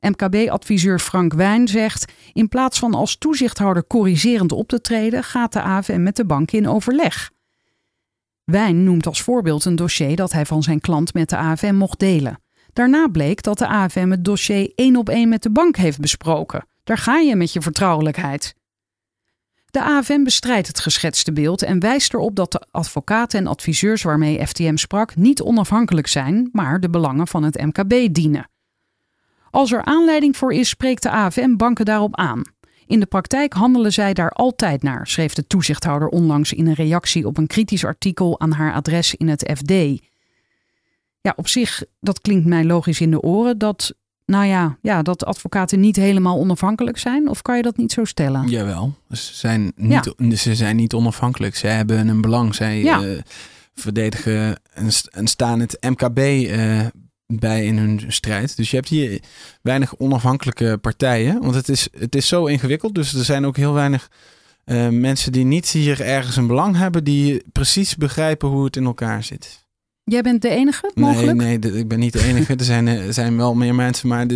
[0.00, 5.62] MKB-adviseur Frank Wijn zegt: in plaats van als toezichthouder corrigerend op te treden, gaat de
[5.62, 7.30] AFM met de bank in overleg.
[8.44, 11.98] Wijn noemt als voorbeeld een dossier dat hij van zijn klant met de AFM mocht
[11.98, 12.40] delen.
[12.72, 16.66] Daarna bleek dat de AFM het dossier één op één met de bank heeft besproken.
[16.84, 18.54] Daar ga je met je vertrouwelijkheid.
[19.78, 24.46] De AFM bestrijdt het geschetste beeld en wijst erop dat de advocaten en adviseurs waarmee
[24.46, 28.50] FTM sprak niet onafhankelijk zijn, maar de belangen van het MKB dienen.
[29.50, 32.42] Als er aanleiding voor is, spreekt de AFM banken daarop aan.
[32.86, 37.26] In de praktijk handelen zij daar altijd naar, schreef de toezichthouder onlangs in een reactie
[37.26, 39.72] op een kritisch artikel aan haar adres in het FD.
[41.20, 43.94] Ja, op zich, dat klinkt mij logisch in de oren dat
[44.28, 47.28] nou ja, ja, dat advocaten niet helemaal onafhankelijk zijn?
[47.28, 48.48] Of kan je dat niet zo stellen?
[48.48, 51.56] Jawel, ze zijn niet, ze zijn niet onafhankelijk.
[51.56, 52.54] Zij hebben een belang.
[52.54, 53.20] Zij uh,
[53.74, 56.86] verdedigen en, en, staan het MKB uh, eh,
[57.26, 58.56] bij in hun strijd.
[58.56, 59.20] Dus je hebt hier
[59.62, 61.40] weinig onafhankelijke partijen.
[61.40, 62.94] Want het is, het is zo ingewikkeld.
[62.94, 64.10] Dus er zijn ook heel weinig
[64.64, 67.04] uh, mensen die niet hier ergens een belang hebben.
[67.04, 69.66] Die precies begrijpen hoe het in elkaar zit.
[70.08, 71.36] Jij bent de enige, mogelijk?
[71.36, 72.56] Nee, nee, ik ben niet de enige.
[72.56, 74.26] er, zijn, er zijn wel meer mensen, maar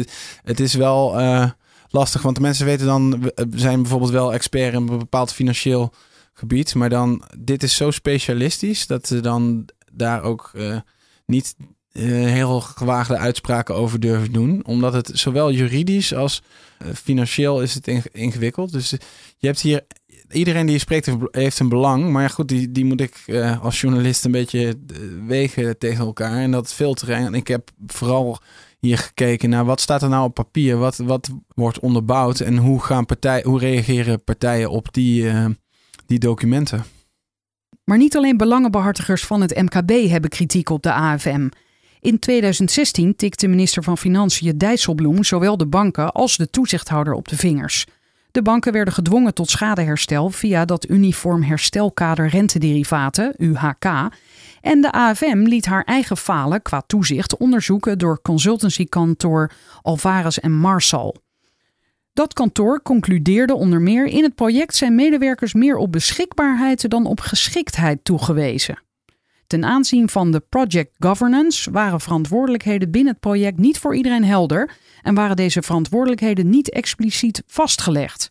[0.43, 1.51] het is wel uh,
[1.89, 2.23] lastig.
[2.23, 5.93] Want de mensen weten dan, we zijn bijvoorbeeld wel expert in een bepaald financieel
[6.33, 6.75] gebied.
[6.75, 10.77] Maar dan, dit is zo specialistisch dat ze dan daar ook uh,
[11.27, 11.55] niet
[11.93, 14.61] uh, heel gewaagde uitspraken over durven doen.
[14.66, 16.43] Omdat het zowel juridisch als
[16.95, 18.73] financieel is het ingewikkeld.
[18.73, 18.91] Dus
[19.39, 19.87] je hebt hier
[20.33, 22.11] iedereen die spreekt heeft een belang.
[22.11, 26.05] Maar ja, goed, die, die moet ik uh, als journalist een beetje eh, wegen tegen
[26.05, 26.39] elkaar.
[26.39, 27.16] En dat filteren.
[27.16, 28.39] En ik heb vooral
[28.78, 30.76] hier gekeken naar wat staat er nou op papier?
[30.76, 32.41] Wat, wat wordt onderbouwd?
[32.41, 35.47] En hoe, gaan partij, hoe reageren partijen op die, uh,
[36.07, 36.85] die documenten?
[37.85, 41.49] Maar niet alleen belangenbehartigers van het MKB hebben kritiek op de AFM.
[42.01, 47.37] In 2016 tikte minister van Financiën Dijsselbloem zowel de banken als de toezichthouder op de
[47.37, 47.87] vingers.
[48.33, 53.85] De banken werden gedwongen tot schadeherstel via dat Uniform Herstelkader Rentederivaten, UHK.
[54.61, 59.51] En de AFM liet haar eigen falen qua toezicht onderzoeken door consultancykantoor
[59.83, 61.16] Alvarez en Marsal.
[62.12, 67.20] Dat kantoor concludeerde onder meer in het project zijn medewerkers meer op beschikbaarheid dan op
[67.20, 68.78] geschiktheid toegewezen.
[69.53, 74.70] Ten aanzien van de project governance waren verantwoordelijkheden binnen het project niet voor iedereen helder
[75.03, 78.30] en waren deze verantwoordelijkheden niet expliciet vastgelegd.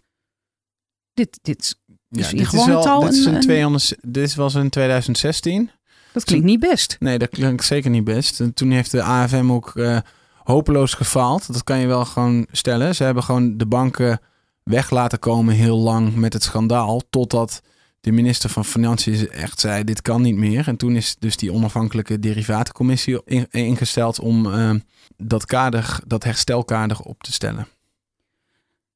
[1.14, 1.78] Dit, dit
[2.10, 3.00] is ja, taal.
[3.00, 5.70] Dit, is een, 200, dit was in 2016.
[6.14, 6.96] Dat klinkt niet best.
[7.00, 8.40] Nee, dat klinkt zeker niet best.
[8.40, 9.98] En toen heeft de AFM ook uh,
[10.44, 11.54] hopeloos gefaald.
[11.54, 12.96] Dat kan je wel gewoon stellen.
[12.96, 14.20] Ze hebben gewoon de banken
[14.64, 17.02] weg laten komen heel lang met het schandaal.
[17.10, 17.62] Totdat
[18.02, 20.68] de minister van Financiën echt zei: dit kan niet meer.
[20.68, 24.74] En toen is dus die onafhankelijke derivatencommissie ingesteld om uh,
[25.18, 27.68] dat kader, dat herstelkader op te stellen.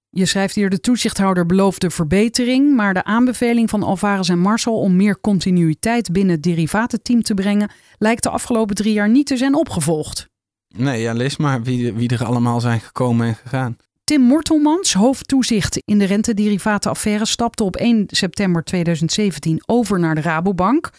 [0.09, 4.95] Je schrijft hier: de toezichthouder beloofde verbetering, maar de aanbeveling van Alvarez en Marcel om
[4.95, 9.55] meer continuïteit binnen het derivatenteam te brengen, lijkt de afgelopen drie jaar niet te zijn
[9.55, 10.29] opgevolgd.
[10.67, 13.77] Nee, ja, lees maar wie, wie er allemaal zijn gekomen en gegaan.
[14.05, 20.89] Tim Mortelmans, hoofdtoezicht in de rentederivatenaffaire, stapte op 1 september 2017 over naar de Rabobank.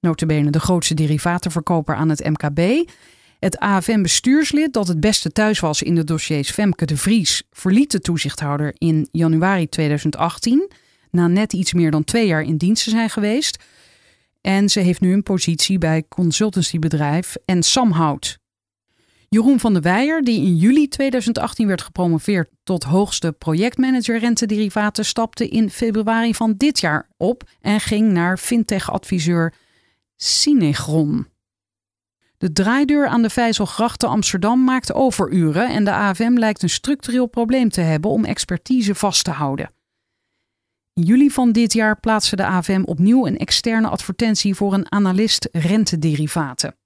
[0.00, 2.90] Notabene de grootste derivatenverkoper aan het MKB.
[3.38, 8.00] Het AFM-bestuurslid dat het beste thuis was in de dossiers Femke de Vries verliet de
[8.00, 10.70] toezichthouder in januari 2018,
[11.10, 13.62] na net iets meer dan twee jaar in dienst te zijn geweest.
[14.40, 18.40] En ze heeft nu een positie bij consultancybedrijf en Samhout.
[19.32, 25.48] Jeroen van der Weijer, die in juli 2018 werd gepromoveerd tot hoogste projectmanager rentederivaten, stapte
[25.48, 29.54] in februari van dit jaar op en ging naar fintech-adviseur
[30.16, 31.26] Synegron.
[32.38, 37.26] De draaideur aan de Vijzelgracht te Amsterdam maakt overuren en de AFM lijkt een structureel
[37.26, 39.72] probleem te hebben om expertise vast te houden.
[40.92, 45.48] In juli van dit jaar plaatste de AFM opnieuw een externe advertentie voor een analist
[45.52, 46.76] rentederivaten.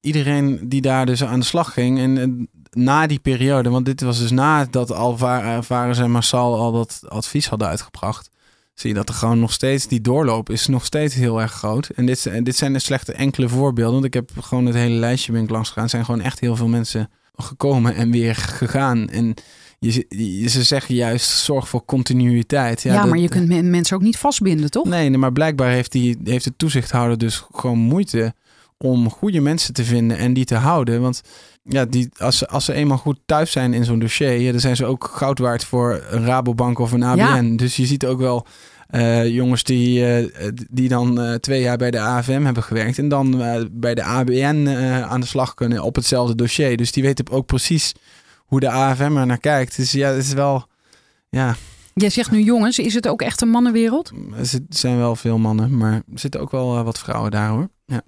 [0.00, 4.00] Iedereen die daar dus aan de slag ging en, en na die periode, want dit
[4.00, 8.30] was dus nadat Alvarez en Massal al dat advies hadden uitgebracht,
[8.74, 11.88] zie je dat er gewoon nog steeds, die doorloop is nog steeds heel erg groot.
[11.88, 15.32] En dit, dit zijn de slechte enkele voorbeelden, want ik heb gewoon het hele lijstje
[15.32, 15.84] ben ik langs gegaan.
[15.84, 19.08] Er zijn gewoon echt heel veel mensen gekomen en weer gegaan.
[19.08, 19.34] En
[19.78, 22.82] je, ze zeggen juist zorg voor continuïteit.
[22.82, 24.84] Ja, maar je kunt mensen ook niet vastbinden, toch?
[24.84, 28.34] Nee, nee maar blijkbaar heeft, die, heeft de toezichthouder dus gewoon moeite
[28.78, 31.00] om goede mensen te vinden en die te houden.
[31.00, 31.20] Want
[31.62, 34.60] ja, die, als, ze, als ze eenmaal goed thuis zijn in zo'n dossier, ja, dan
[34.60, 37.56] zijn ze ook goud waard voor een Rabobank of een ABN.
[37.56, 38.46] Dus je ziet ook wel
[38.90, 40.28] uh, jongens die, uh,
[40.70, 44.68] die dan uh, twee jaar bij de AFM hebben gewerkt en dan bij de ABN
[45.08, 46.76] aan de slag kunnen op hetzelfde dossier.
[46.76, 47.92] Dus die weten ook precies
[48.36, 49.76] hoe de AFM er naar kijkt.
[49.76, 50.66] Dus ja, het is wel,
[51.28, 51.56] ja...
[51.94, 54.12] Jij zegt nu jongens, is het ook echt een mannenwereld?
[54.36, 57.68] Er zijn wel veel mannen, maar er zitten ook wel wat vrouwen daar hoor.
[57.86, 58.02] Ja.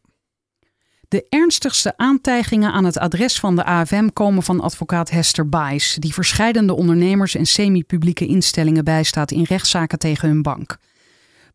[1.09, 6.12] De ernstigste aantijgingen aan het adres van de AFM komen van advocaat Hester Baes, die
[6.12, 10.76] verscheidende ondernemers en semi-publieke instellingen bijstaat in rechtszaken tegen hun bank.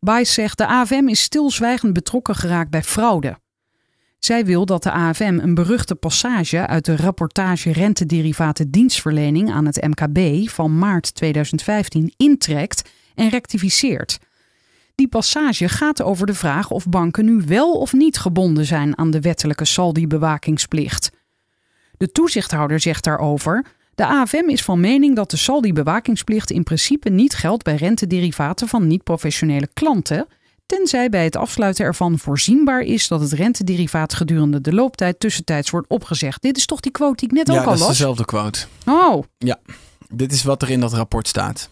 [0.00, 3.38] Baes zegt de AFM is stilzwijgend betrokken geraakt bij fraude.
[4.18, 9.86] Zij wil dat de AFM een beruchte passage uit de rapportage rentederivaten dienstverlening aan het
[9.86, 14.18] MKB van maart 2015 intrekt en rectificeert.
[14.94, 19.10] Die passage gaat over de vraag of banken nu wel of niet gebonden zijn aan
[19.10, 21.10] de wettelijke saldi-bewakingsplicht.
[21.96, 23.64] De toezichthouder zegt daarover:
[23.94, 28.86] de AFM is van mening dat de saldi-bewakingsplicht in principe niet geldt bij rentederivaten van
[28.86, 30.26] niet-professionele klanten,
[30.66, 35.88] tenzij bij het afsluiten ervan voorzienbaar is dat het rentederivaat gedurende de looptijd tussentijds wordt
[35.88, 36.42] opgezegd.
[36.42, 37.72] Dit is toch die quote die ik net ook al las?
[37.74, 38.66] Ja, dat is dezelfde quote.
[38.86, 39.22] Oh.
[39.38, 39.58] Ja,
[40.08, 41.70] dit is wat er in dat rapport staat.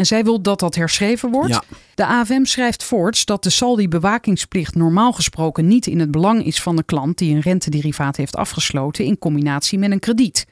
[0.00, 1.60] En zij wil dat dat herschreven wordt.
[1.94, 6.76] De AFM schrijft voorts dat de saldi-bewakingsplicht normaal gesproken niet in het belang is van
[6.76, 10.46] de klant die een rentederivaat heeft afgesloten in combinatie met een krediet.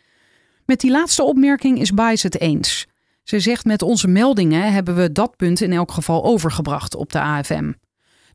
[0.65, 2.87] Met die laatste opmerking is Baes het eens.
[3.23, 7.21] Ze zegt met onze meldingen hebben we dat punt in elk geval overgebracht op de
[7.21, 7.73] AFM.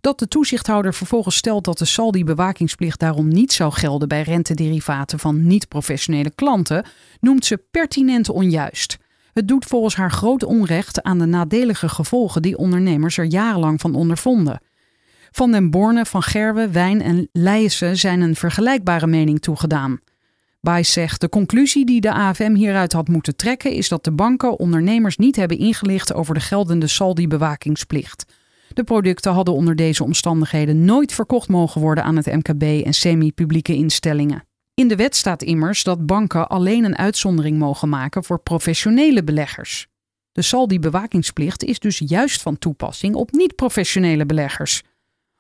[0.01, 5.47] Dat de toezichthouder vervolgens stelt dat de saldi-bewakingsplicht daarom niet zou gelden bij rentederivaten van
[5.47, 6.86] niet-professionele klanten,
[7.20, 8.97] noemt ze pertinent onjuist.
[9.34, 13.95] Het doet volgens haar groot onrecht aan de nadelige gevolgen die ondernemers er jarenlang van
[13.95, 14.61] ondervonden.
[15.31, 19.99] Van den Borne, Van Gerwe, Wijn en Leijsen zijn een vergelijkbare mening toegedaan.
[20.61, 24.59] Baes zegt de conclusie die de AFM hieruit had moeten trekken is dat de banken
[24.59, 28.25] ondernemers niet hebben ingelicht over de geldende saldi-bewakingsplicht.
[28.73, 33.75] De producten hadden onder deze omstandigheden nooit verkocht mogen worden aan het MKB en semi-publieke
[33.75, 34.43] instellingen.
[34.76, 39.88] In de wet staat immers dat banken alleen een uitzondering mogen maken voor professionele beleggers.
[40.32, 44.84] De saldi-bewakingsplicht is dus juist van toepassing op niet-professionele beleggers.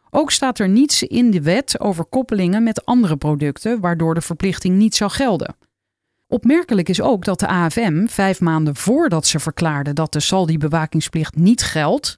[0.09, 4.77] Ook staat er niets in de wet over koppelingen met andere producten, waardoor de verplichting
[4.77, 5.55] niet zou gelden.
[6.27, 11.63] Opmerkelijk is ook dat de AFM vijf maanden voordat ze verklaarde dat de saldi-bewakingsplicht niet
[11.63, 12.17] geldt,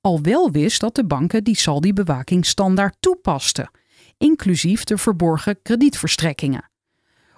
[0.00, 3.70] al wel wist dat de banken die saldi-bewaking standaard toepasten
[4.18, 6.70] inclusief de verborgen kredietverstrekkingen.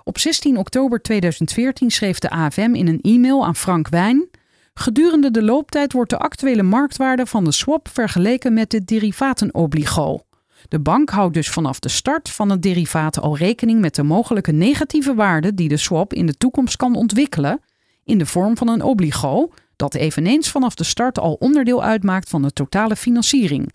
[0.04, 4.28] Op 16 oktober 2014 schreef de AFM in een e-mail aan Frank Wijn:
[4.74, 10.20] Gedurende de looptijd wordt de actuele marktwaarde van de swap vergeleken met de derivatenobligo.
[10.68, 14.52] De bank houdt dus vanaf de start van het derivaat al rekening met de mogelijke
[14.52, 17.60] negatieve waarde die de swap in de toekomst kan ontwikkelen
[18.04, 22.42] in de vorm van een obligo, dat eveneens vanaf de start al onderdeel uitmaakt van
[22.42, 23.72] de totale financiering.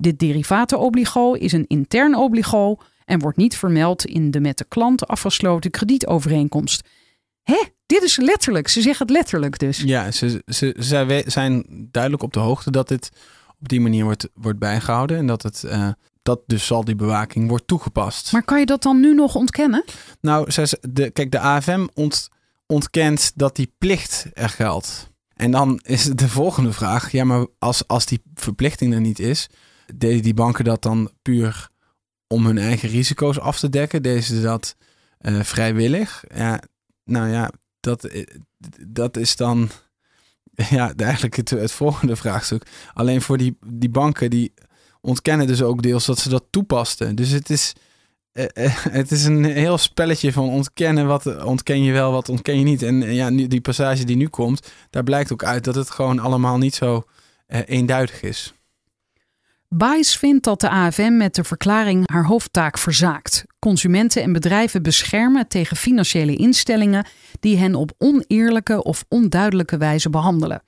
[0.00, 5.06] Dit derivatenobligo is een intern obligo en wordt niet vermeld in de met de klant
[5.06, 6.88] afgesloten kredietovereenkomst.
[7.42, 7.62] Hè?
[7.86, 8.68] Dit is letterlijk.
[8.68, 9.78] Ze zeggen het letterlijk dus.
[9.78, 13.10] Ja, ze, ze, zijn duidelijk op de hoogte dat dit
[13.60, 15.16] op die manier wordt, wordt bijgehouden.
[15.16, 15.88] En dat, het, eh,
[16.22, 18.32] dat dus zal die bewaking wordt toegepast.
[18.32, 19.84] Maar kan je dat dan nu nog ontkennen?
[20.20, 22.28] Nou, zij, de, kijk, de AFM ont,
[22.66, 25.10] ontkent dat die plicht er geldt.
[25.34, 29.48] En dan is de volgende vraag: ja, maar als, als die verplichting er niet is,
[29.94, 31.70] deden die banken dat dan puur
[32.26, 34.02] om hun eigen risico's af te dekken?
[34.02, 34.76] Deden ze dat
[35.18, 36.24] eh, vrijwillig?
[36.34, 36.62] Ja,
[37.04, 38.26] nou ja, dat, eh,
[38.86, 39.70] dat is dan
[40.70, 42.66] ja, eigenlijk het, het volgende vraagstuk.
[42.94, 44.54] Alleen voor die, die banken, die
[45.00, 47.14] ontkennen dus ook deels dat ze dat toepasten.
[47.14, 47.72] Dus het is,
[48.32, 48.46] eh,
[49.00, 51.06] het is een heel spelletje van ontkennen.
[51.06, 52.82] Wat ontken je wel, wat ontken je niet.
[52.82, 56.18] En ja, nu, die passage die nu komt, daar blijkt ook uit dat het gewoon
[56.18, 57.04] allemaal niet zo
[57.66, 58.54] eenduidig is.
[59.76, 63.44] Bice vindt dat de AFM met de verklaring haar hoofdtaak verzaakt.
[63.58, 67.06] Consumenten en bedrijven beschermen tegen financiële instellingen
[67.40, 70.62] die hen op oneerlijke of onduidelijke wijze behandelen.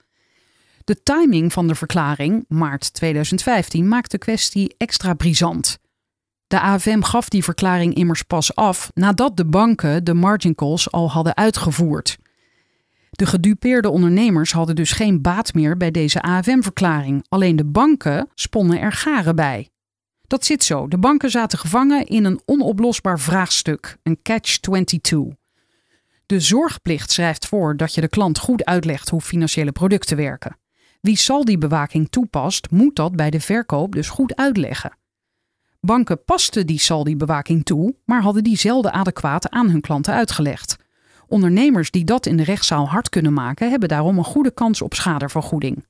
[0.85, 5.79] De timing van de verklaring, maart 2015, maakt de kwestie extra brisant.
[6.47, 11.11] De AFM gaf die verklaring immers pas af nadat de banken de margin calls al
[11.11, 12.19] hadden uitgevoerd.
[13.17, 17.25] De gedupeerde ondernemers hadden dus geen baat meer bij deze AFM-verklaring.
[17.29, 19.69] Alleen de banken sponnen er garen bij.
[20.27, 20.89] Dat zit zo.
[20.89, 25.41] De banken zaten gevangen in een onoplosbaar vraagstuk, een catch-22.
[26.27, 30.57] De zorgplicht schrijft voor dat je de klant goed uitlegt hoe financiële producten werken.
[31.01, 34.97] Wie saldi-bewaking toepast, moet dat bij de verkoop dus goed uitleggen.
[35.81, 40.77] Banken pasten die saldi-bewaking toe, maar hadden die zelden adequaat aan hun klanten uitgelegd.
[41.33, 44.95] Ondernemers die dat in de rechtszaal hard kunnen maken, hebben daarom een goede kans op
[44.95, 45.87] schadevergoeding.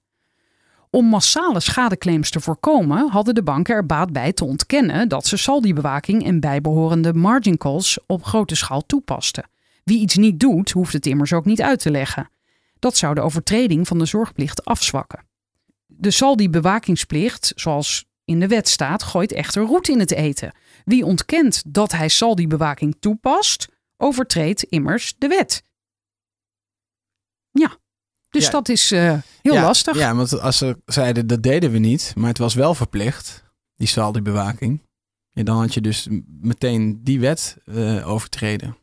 [0.91, 5.37] Om massale schadeclaims te voorkomen, hadden de banken er baat bij te ontkennen dat ze
[5.37, 9.49] saldi-bewaking en bijbehorende margin calls op grote schaal toepasten.
[9.85, 12.31] Wie iets niet doet, hoeft het immers ook niet uit te leggen.
[12.79, 15.25] Dat zou de overtreding van de zorgplicht afzwakken.
[15.87, 20.55] De saldi-bewakingsplicht, zoals in de wet staat, gooit echter roet in het eten.
[20.85, 23.69] Wie ontkent dat hij saldi-bewaking toepast,
[24.03, 25.63] overtreedt immers de wet.
[27.51, 27.77] Ja,
[28.31, 28.51] dus Ja.
[28.51, 29.97] dat is eh, heel ja, lastig.
[29.97, 33.45] Ja, want als ze zeiden dat deden we niet, maar het was wel verplicht,
[33.77, 34.83] die saldi-bewaking.
[35.33, 36.09] Ja, dan had je dus
[36.41, 38.77] meteen die wet eh, overtreden.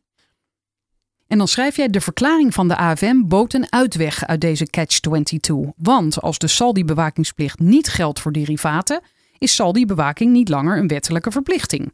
[1.28, 5.74] En dan schrijf jij de verklaring van de AFM bood een uitweg uit deze catch-22.
[5.76, 9.01] Want als de saldi-bewakingsplicht niet geldt voor derivaten,
[9.38, 11.93] is saldi-bewaking niet langer een wettelijke verplichting.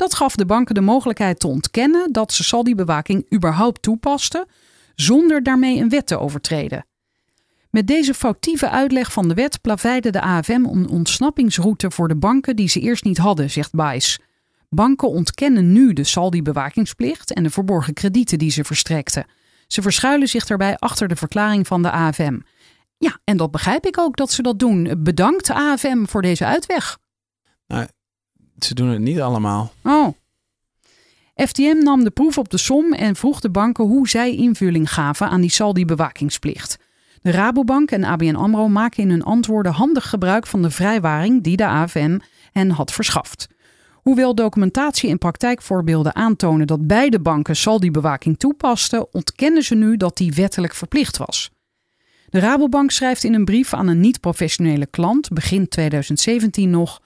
[0.00, 4.46] Dat gaf de banken de mogelijkheid te ontkennen dat ze saldi-bewaking überhaupt toepasten,
[4.94, 6.86] zonder daarmee een wet te overtreden.
[7.70, 12.56] Met deze foutieve uitleg van de wet plaveide de AFM een ontsnappingsroute voor de banken
[12.56, 14.18] die ze eerst niet hadden, zegt Bice.
[14.68, 19.26] Banken ontkennen nu de saldi-bewakingsplicht en de verborgen kredieten die ze verstrekten.
[19.66, 22.38] Ze verschuilen zich daarbij achter de verklaring van de AFM.
[22.98, 24.94] Ja, en dat begrijp ik ook dat ze dat doen.
[24.98, 26.98] Bedankt AFM voor deze uitweg.
[28.64, 29.72] Ze doen het niet allemaal.
[29.82, 30.08] Oh.
[31.34, 35.28] FTM nam de proef op de som en vroeg de banken hoe zij invulling gaven
[35.28, 36.78] aan die saldi-bewakingsplicht.
[37.22, 41.56] De Rabobank en ABN AMRO maken in hun antwoorden handig gebruik van de vrijwaring die
[41.56, 42.18] de AFM
[42.52, 43.48] hen had verschaft.
[44.02, 50.32] Hoewel documentatie en praktijkvoorbeelden aantonen dat beide banken saldi-bewaking toepasten, ontkennen ze nu dat die
[50.32, 51.50] wettelijk verplicht was.
[52.28, 57.00] De Rabobank schrijft in een brief aan een niet-professionele klant, begin 2017 nog,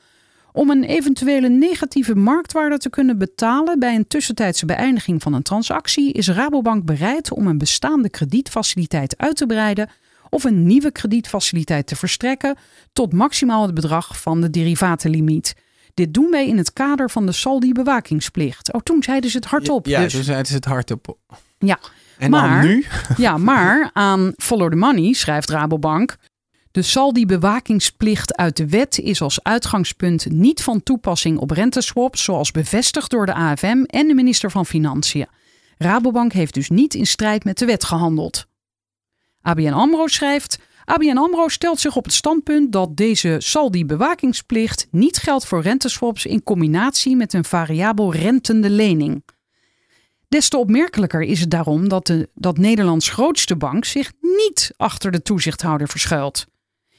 [0.57, 6.13] om een eventuele negatieve marktwaarde te kunnen betalen bij een tussentijdse beëindiging van een transactie,
[6.13, 9.89] is Rabobank bereid om een bestaande kredietfaciliteit uit te breiden
[10.31, 12.57] of een nieuwe kredietfaciliteit te verstrekken
[12.93, 15.55] tot maximaal het bedrag van de derivatenlimiet.
[15.95, 18.73] Dit doen wij in het kader van de saldi-bewakingsplicht.
[18.73, 19.87] Oh, toen zeiden ze het hardop.
[19.87, 20.13] Ja, dus.
[20.13, 21.17] dus het is het hardop.
[21.59, 21.79] Ja,
[22.19, 22.85] En Maar- dan nu?
[23.17, 26.17] ja, maar aan Follow the Money schrijft Rabobank.
[26.75, 33.11] De saldi-bewakingsplicht uit de wet is als uitgangspunt niet van toepassing op renteswaps, zoals bevestigd
[33.11, 35.27] door de AFM en de minister van Financiën.
[35.79, 38.47] Rabobank heeft dus niet in strijd met de wet gehandeld.
[39.41, 40.59] ABN AMRO schrijft.
[40.85, 46.43] ABN AMRO stelt zich op het standpunt dat deze saldi-bewakingsplicht niet geldt voor renteswaps in
[46.43, 49.25] combinatie met een variabel rentende lening.
[50.29, 55.11] Des te opmerkelijker is het daarom dat, de, dat Nederlands grootste bank zich niet achter
[55.11, 56.53] de toezichthouder verschuilt.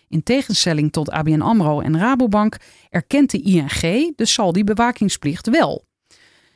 [0.10, 2.58] In tegenstelling tot ABN AMRO en Rabobank
[2.90, 5.86] erkent de ING de saldi-bewakingsplicht wel.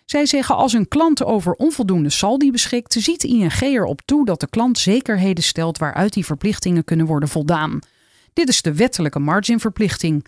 [0.05, 4.39] Zij zeggen als een klant over onvoldoende saldi beschikt, ziet de ING erop toe dat
[4.39, 7.79] de klant zekerheden stelt waaruit die verplichtingen kunnen worden voldaan.
[8.33, 10.25] Dit is de wettelijke marginverplichting.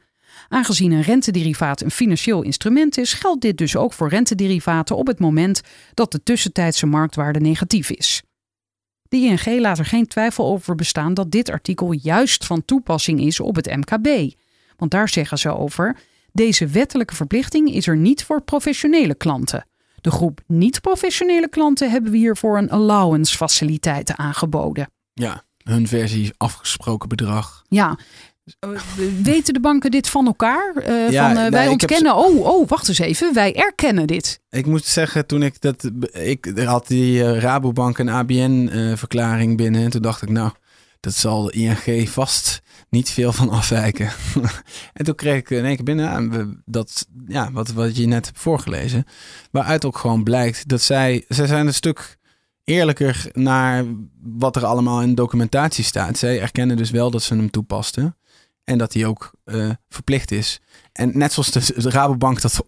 [0.49, 5.19] Aangezien een rentederivaat een financieel instrument is, geldt dit dus ook voor rentederivaten op het
[5.19, 5.61] moment
[5.93, 8.23] dat de tussentijdse marktwaarde negatief is.
[9.11, 13.39] De ING laat er geen twijfel over bestaan dat dit artikel juist van toepassing is
[13.39, 14.33] op het MKB.
[14.77, 15.97] Want daar zeggen ze over:
[16.31, 19.65] deze wettelijke verplichting is er niet voor professionele klanten.
[20.01, 24.89] De groep niet-professionele klanten hebben we hiervoor een allowance faciliteiten aangeboden.
[25.13, 27.63] Ja, hun versie afgesproken bedrag.
[27.67, 27.97] Ja.
[28.59, 28.69] Eh,
[29.23, 30.73] Weten de banken dit van elkaar?
[30.75, 32.15] Eh, Ja, van, eh, nee, wij heb ontkennen.
[32.15, 33.33] Oh, oh, wacht eens even.
[33.33, 34.39] Wij erkennen dit.
[34.49, 35.89] Ik moet zeggen, toen ik dat.
[36.11, 39.83] Ik had die Rabobank en ABN-verklaring binnen.
[39.83, 40.51] En toen dacht ik, nou,
[40.99, 44.09] dat zal de ING vast niet veel van afwijken.
[44.93, 48.25] en toen kreeg ik in één keer binnen we- dat, ja, wat, wat je net
[48.25, 49.05] hebt voorgelezen.
[49.51, 52.17] Waaruit ook gewoon blijkt dat zij, zij zijn een stuk
[52.63, 53.83] eerlijker naar
[54.21, 56.17] wat er allemaal in documentatie staat.
[56.17, 58.15] Zij erkennen dus wel dat ze hem toepasten.
[58.71, 60.59] En dat hij ook eh, verplicht is.
[60.93, 62.63] En net zoals de, de Rabobank dat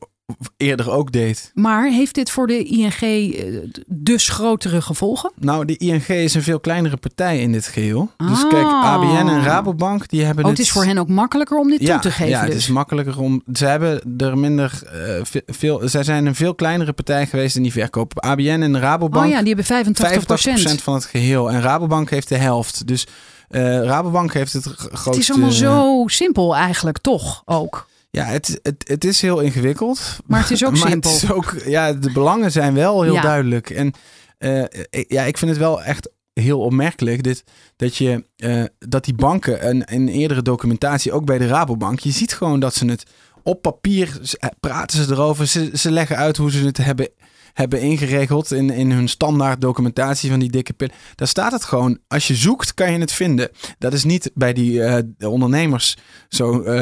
[0.58, 1.52] eerder ook deed.
[1.54, 5.32] Maar heeft dit voor de ING eh, dus grotere gevolgen?
[5.40, 8.12] Nou, de ING is een veel kleinere partij in dit geheel.
[8.18, 8.50] Dus Ah.
[8.50, 10.60] kijk, ABN en Rabobank, die hebben Oh, het...
[10.60, 12.30] het is voor hen ook makkelijker om dit ja, toe te geven.
[12.30, 12.62] Ja, het dus.
[12.62, 13.44] is makkelijker om...
[13.54, 14.82] Ze hebben er minder...
[14.86, 18.20] eh, ve- veel, zij zijn een veel kleinere partij geweest in die verkoop.
[18.20, 19.26] ABN en Rabobank...
[19.26, 21.52] oh ja, die hebben 85 85% van het geheel.
[21.52, 22.88] En Rabobank heeft de helft.
[22.88, 23.08] Dus
[23.50, 25.10] eh, Rabobank heeft het grootste...
[25.10, 27.88] Het is allemaal zo simpel eigenlijk, toch ook.
[28.10, 30.18] Ja, het, het, het is heel ingewikkeld.
[30.26, 31.12] Maar het is ook maar simpel.
[31.14, 33.22] Het is ook, ja, de belangen zijn wel heel Ja.
[33.22, 33.70] duidelijk.
[33.70, 33.94] En
[34.38, 37.44] eh, ik- ja, ik vind het wel echt heel opmerkelijk dit,
[37.76, 42.12] dat, je, eh, dat die banken een, een eerdere documentatie, ook bij de Rabobank, je
[42.12, 43.04] ziet gewoon dat ze het
[43.44, 44.20] op papier
[44.60, 45.48] praten ze erover.
[45.48, 47.10] Ze, ze leggen uit hoe ze het hebben,
[47.54, 50.96] hebben ingeregeld in, in hun standaard documentatie van die dikke pillen.
[51.16, 51.98] Daar staat het gewoon.
[52.08, 53.50] Als je zoekt, kan je het vinden.
[53.78, 55.98] Dat is niet bij die eh, de ondernemers
[56.30, 56.74] zo eh,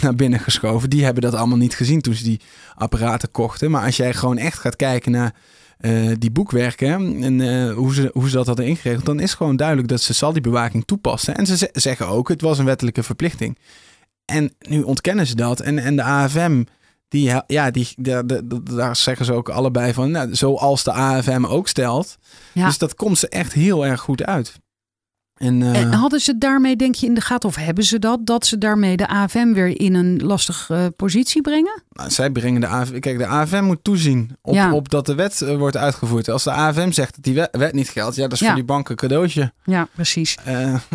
[0.00, 0.90] naar binnen geschoven.
[0.90, 2.40] Die hebben dat allemaal niet gezien toen ze die
[2.74, 3.70] apparaten kochten.
[3.70, 5.34] Maar als jij gewoon echt gaat kijken naar
[5.78, 9.88] eh, die boekwerken en hoe, ze, hoe ze dat hadden ingeregeld, dan is gewoon duidelijk
[9.88, 11.36] dat ze saldi-bewaking toepassen.
[11.36, 13.58] En ze- zeggen ook, het was een wettelijke verplichting.
[14.24, 15.60] En nu ontkennen ze dat.
[15.60, 16.64] En, en de AFM,
[17.08, 17.88] die, ja, die,
[18.62, 22.16] daar- zeggen ze ook allebei van, nou, zoals de AFM ook stelt.
[22.52, 22.66] Ja.
[22.66, 24.54] Dus dat komt ze echt heel erg goed uit.
[25.34, 28.26] En, eh, En hadden ze daarmee, denk je, in de gaten, of hebben ze dat,
[28.26, 31.82] dat ze daarmee de AFM weer in een lastige eh, positie brengen?
[31.90, 32.98] Nou, zij brengen de AFM.
[32.98, 34.72] Kijk, de AFM moet toezien op, Ja.
[34.72, 36.28] op dat de wet eh, wordt uitgevoerd.
[36.28, 38.46] Als de AFM zegt dat die wet, wet niet geldt, ja, dat is Ja.
[38.46, 39.52] voor die banken een cadeautje.
[39.64, 40.36] Ja, precies.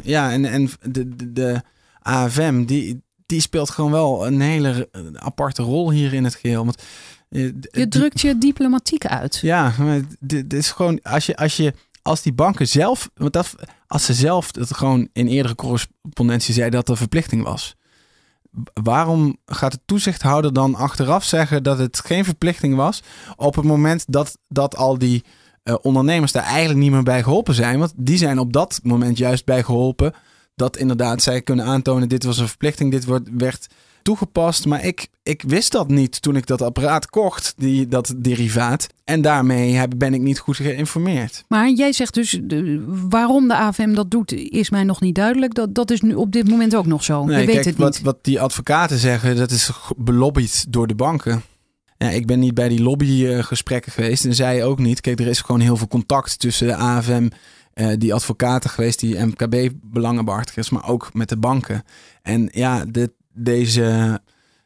[0.04, 1.62] Ja, en, en de, de, de
[2.02, 3.04] AFM, die,
[3.34, 6.66] die speelt gewoon wel een hele aparte rol hier in het geheel.
[6.66, 6.84] Want,
[7.30, 9.40] eh, Je drukt je diplomatiek uit.
[9.42, 13.34] Ja, maar dit, dit is gewoon als je, als je als die banken zelf, want
[13.34, 13.56] dat,
[13.88, 17.76] als ze zelf het gewoon in eerdere correspondentie zei dat er verplichting was.
[18.84, 23.04] Waarom gaat de toezichthouder dan achteraf zeggen dat het geen verplichting was
[23.36, 25.24] op het moment dat, dat al die
[25.64, 27.80] eh, ondernemers daar eigenlijk niet meer bij geholpen zijn?
[27.80, 30.14] Want die zijn op dat moment juist bij geholpen
[30.56, 33.68] dat inderdaad zij kunnen aantonen dit was een verplichting, dit wordt, werd
[34.04, 34.66] toegepast.
[34.66, 38.88] Maar ik, ik wist dat niet toen ik dat apparaat kocht, die, dat derivaat.
[39.04, 41.44] En daarmee heb, ben ik niet goed geïnformeerd.
[41.48, 45.54] Maar jij zegt dus, de, waarom de AFM dat doet, is mij nog niet duidelijk.
[45.54, 47.26] Dat, dat is nu op dit moment ook nog zo.
[47.26, 48.02] Nee, Je weet kijk, het wat, niet.
[48.02, 51.42] wat die advocaten zeggen, dat is belobbyd door de banken.
[51.98, 55.02] Ja, ik ben niet bij die lobbygesprekken geweest en zij ook niet.
[55.02, 57.28] Kijk, er is gewoon heel veel contact tussen de AFM,
[57.74, 61.84] eh, die advocaten geweest, die MKB-belangenbehartigers, maar ook met de banken.
[62.22, 64.20] En ja, de, deze,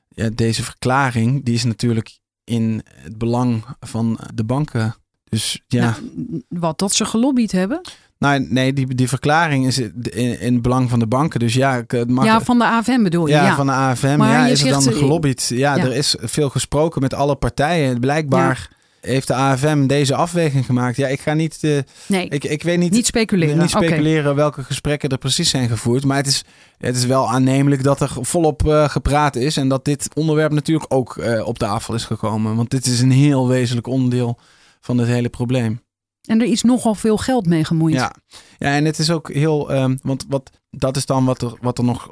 [0.09, 4.95] ja, deze verklaring, die is natuurlijk in het belang van de banken.
[5.29, 5.97] Dus ja.
[6.15, 7.81] Nou, wat, dat ze gelobbyd hebben?
[8.19, 11.39] Nou, nee, die, die verklaring is in, in het belang van de banken.
[11.39, 13.33] Dus ja, het mag, ja, van de AFM bedoel je?
[13.33, 14.17] ja, Ja, van de AFM.
[14.17, 15.47] Maar ja, je is er dan gelobbyd?
[15.47, 15.83] Ja, ja.
[15.83, 17.99] er is veel gesproken met alle partijen.
[17.99, 18.69] Blijkbaar
[19.01, 20.95] heeft de AFM deze afweging gemaakt.
[20.95, 21.57] Ja, ik ga niet...
[21.61, 21.77] eh,
[22.07, 22.91] nee, ik, ik weet niet...
[22.91, 23.57] niet speculeren.
[23.57, 26.05] niet speculeren welke gesprekken er precies zijn gevoerd.
[26.05, 26.43] Maar het is,
[26.77, 29.57] het is wel aannemelijk dat er volop eh, gepraat is.
[29.57, 32.55] En dat dit onderwerp natuurlijk ook eh, op tafel is gekomen.
[32.55, 34.39] Want dit is een heel wezenlijk onderdeel
[34.79, 35.81] van het hele probleem.
[36.21, 37.93] En er is nogal veel geld mee gemoeid.
[37.93, 38.15] Ja.
[38.57, 39.71] ja, en het is ook heel.
[39.71, 42.09] ehm, want wat, dat is dan wat er, wat er nog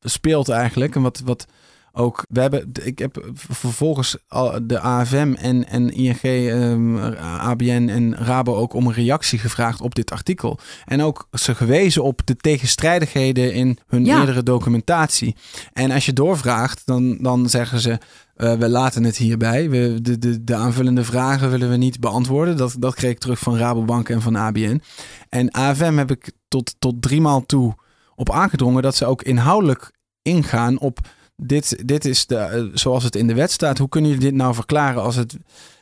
[0.00, 0.94] speelt eigenlijk.
[0.94, 1.46] En wat, wat
[1.92, 2.24] ook.
[2.28, 2.70] We hebben.
[2.82, 4.16] Ik heb vervolgens
[4.62, 9.94] de AFM en, en ING, ehm, ABN en Rabo ook om een reactie gevraagd op
[9.94, 10.58] dit artikel.
[10.84, 14.18] En ook ze gewezen op de tegenstrijdigheden in hun Ja.
[14.18, 15.36] eerdere documentatie.
[15.72, 17.98] En als je doorvraagt, dan, dan zeggen ze.
[18.34, 19.70] eh, we laten het hierbij.
[19.70, 22.56] We, de, de, de aanvullende vragen willen we niet beantwoorden.
[22.56, 24.82] Dat, dat kreeg ik terug van Rabobank en van ABN.
[25.28, 27.74] En AFM heb ik tot, tot drie maal toe
[28.14, 30.98] op aangedrongen dat ze ook inhoudelijk ingaan op
[31.42, 33.78] dit, dit is de, eh, zoals het in de wet staat.
[33.78, 35.36] Hoe kunnen jullie dit nou verklaren als het,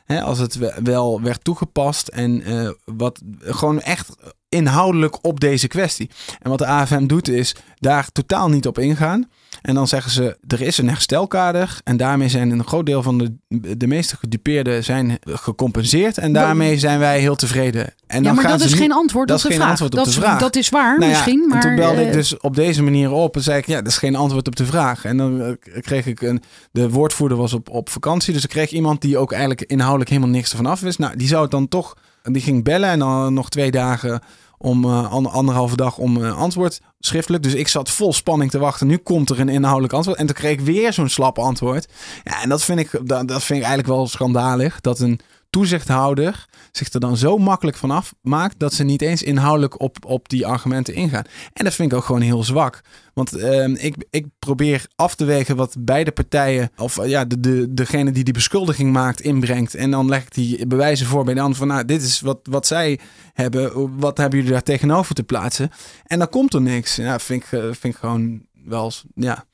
[0.05, 4.09] hè, als het we- wel werd toegepast en eh, wat gewoon echt
[4.49, 6.09] inhoudelijk op deze kwestie.
[6.41, 9.29] En wat de AFM doet is daar totaal niet op ingaan.
[9.61, 13.17] En dan zeggen ze, er is een herstelkader en daarmee zijn een groot deel van
[13.17, 17.93] de, de meeste gedupeerden zijn gecompenseerd en daarmee zijn wij heel tevreden.
[18.07, 19.69] En ja, maar dat is geen antwoord dat op de geen vraag.
[19.69, 20.39] antwoord op dat, de is- vraag.
[20.39, 21.57] dat is waar Nou ja, misschien, maar...
[21.57, 23.87] en toen belde eh, ik dus op deze manier op en zei ik, ja, dat
[23.87, 25.05] is geen antwoord op de vraag.
[25.05, 25.51] En dan eh,
[25.81, 26.41] kreeg ik een,
[26.71, 30.29] de woordvoerder was op, op vakantie, dus ik kreeg iemand die ook eigenlijk inhoudelijk helemaal
[30.31, 30.99] niks ervan af wist.
[30.99, 34.21] Nou, die zou het dan toch, die ging bellen en dan nog twee dagen
[34.61, 37.43] om ander- anderhalve dag om eh, antwoord schriftelijk.
[37.43, 38.87] Dus ik zat vol spanning te wachten.
[38.87, 40.17] Nu komt er een inhoudelijk antwoord.
[40.17, 41.87] En toen kreeg ik weer zo'n slap antwoord.
[42.23, 44.81] Ja, en dat vind ik, dat, dat vind ik eigenlijk wel schandalig.
[44.81, 45.19] Dat een
[45.49, 50.29] toezichthouder zich er dan zo makkelijk vanaf maakt dat ze niet eens inhoudelijk op, op
[50.29, 51.23] die argumenten ingaan.
[51.53, 52.81] En dat vind ik ook gewoon heel zwak.
[53.13, 57.39] Want ehm, ik, ik probeer af te wegen wat beide partijen, of eh, ja, de,
[57.39, 59.75] de, degene die die beschuldiging maakt, inbrengt.
[59.75, 62.39] En dan leg ik die bewijzen voor bij de ander van, nou, dit is wat,
[62.43, 62.99] wat zij
[63.33, 63.97] hebben.
[63.99, 65.71] Wat hebben jullie daar tegenover te plaatsen?
[66.05, 66.95] En dan komt er niks.
[66.95, 69.45] Ja, vind ik, eh, vind ik gewoon wel, ja,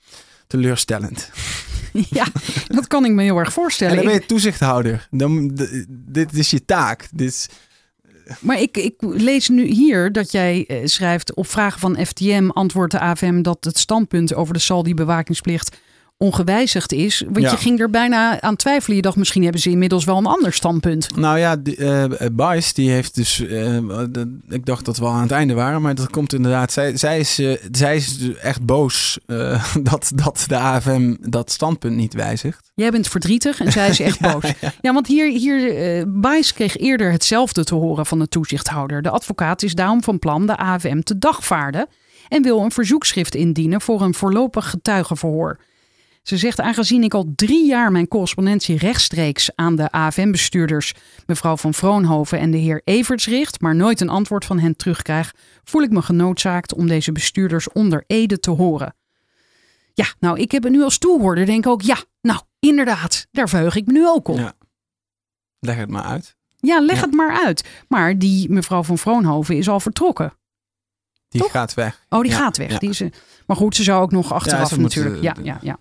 [0.47, 1.29] teleurstellend.
[2.19, 2.25] ja,
[2.67, 3.95] dat kan ik me heel erg En voorstellen.
[3.95, 5.07] dan ben je toezichthouder.
[5.11, 5.51] Dan,
[5.89, 7.07] dit is je taak.
[7.13, 7.49] Dit is,
[8.39, 12.91] Maar ik, ik lees nu hier dat jij eh, schrijft op vragen van FTM antwoordt
[12.91, 15.77] de AFM dat het standpunt over de Saldi-bewakingsplicht
[16.17, 17.23] ongewijzigd is.
[17.25, 17.51] Want Ja.
[17.51, 18.95] je ging er bijna aan twijfelen.
[18.95, 21.15] Je dacht misschien hebben ze inmiddels wel een ander standpunt.
[21.15, 23.39] Nou ja, die, eh Bice, die heeft dus.
[23.39, 23.49] eh,
[24.09, 26.71] de- ik dacht dat we al aan het einde waren, maar dat komt inderdaad.
[26.71, 29.19] Zij, zij, is, eh, zij is dus echt boos
[29.89, 32.71] dat, dat de AFM dat standpunt niet wijzigt.
[32.75, 34.43] Jij bent verdrietig en zij is echt boos.
[34.81, 35.63] Ja, want hier, hier
[36.21, 39.01] Bijs kreeg eerder hetzelfde te horen van de toezichthouder.
[39.01, 41.87] De advocaat is daarom van plan de AFM te dagvaarden
[42.27, 45.57] en wil een verzoekschrift indienen voor een voorlopig getuigenverhoor.
[46.25, 50.93] Ze zegt, aangezien ik al drie jaar mijn correspondentie rechtstreeks aan de AFM-bestuurders,
[51.25, 55.33] mevrouw van Vroonhoven en de heer Everts richt, maar nooit een antwoord van hen terugkrijg,
[55.63, 58.95] voel ik me genoodzaakt om deze bestuurders onder ede te horen.
[59.93, 63.49] Ja, nou, ik heb het nu als toehoorder denk ik ook, ja, nou, inderdaad, daar
[63.49, 64.37] verheug ik me nu ook op.
[64.37, 64.53] Ja.
[65.59, 66.35] Leg het maar uit.
[66.57, 67.01] Ja, leg Ja.
[67.01, 67.63] het maar uit.
[67.87, 70.33] Maar die mevrouw van Vroonhoven is al vertrokken.
[71.29, 71.51] Die Toch?
[71.51, 72.05] gaat weg.
[72.09, 72.79] Oh, die Ja, gaat weg.
[72.79, 73.09] Die is, eh,
[73.47, 75.15] maar goed, ze zou ook nog achteraf natuurlijk.
[75.15, 75.77] eh, ja, ja, ja.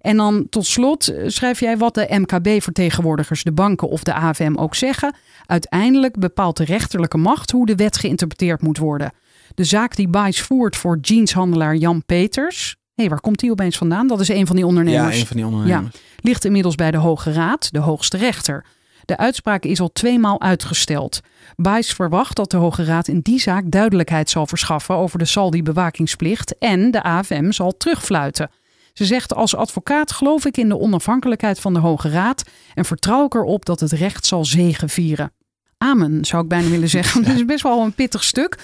[0.00, 4.54] En dan tot slot eh, schrijf jij wat de MKB-vertegenwoordigers, de banken of de AFM
[4.56, 5.14] ook zeggen.
[5.46, 9.12] Uiteindelijk bepaalt de rechterlijke macht hoe de wet geïnterpreteerd moet worden.
[9.54, 12.76] De zaak die Bice voert voor jeanshandelaar Jan Peters.
[12.94, 14.06] Hé, waar komt die opeens vandaan?
[14.06, 15.20] Dat is een van die Ja, ondernemers.
[15.20, 15.96] een van die ondernemers.
[16.20, 18.64] ligt inmiddels bij de Hoge Raad, de hoogste rechter.
[19.04, 21.20] De uitspraak is al tweemaal uitgesteld.
[21.56, 26.58] Bice verwacht dat de Hoge Raad in die zaak duidelijkheid zal verschaffen over de Saldi-bewakingsplicht
[26.58, 28.50] en de AFM zal terugfluiten.
[28.98, 32.42] Ze zegt als advocaat geloof ik in de onafhankelijkheid van de Hoge Raad
[32.74, 35.32] en vertrouw ik erop dat het recht zal zegevieren.
[35.76, 37.22] Amen, zou ik bijna willen zeggen.
[37.24, 38.58] Dat is best wel een pittig stuk.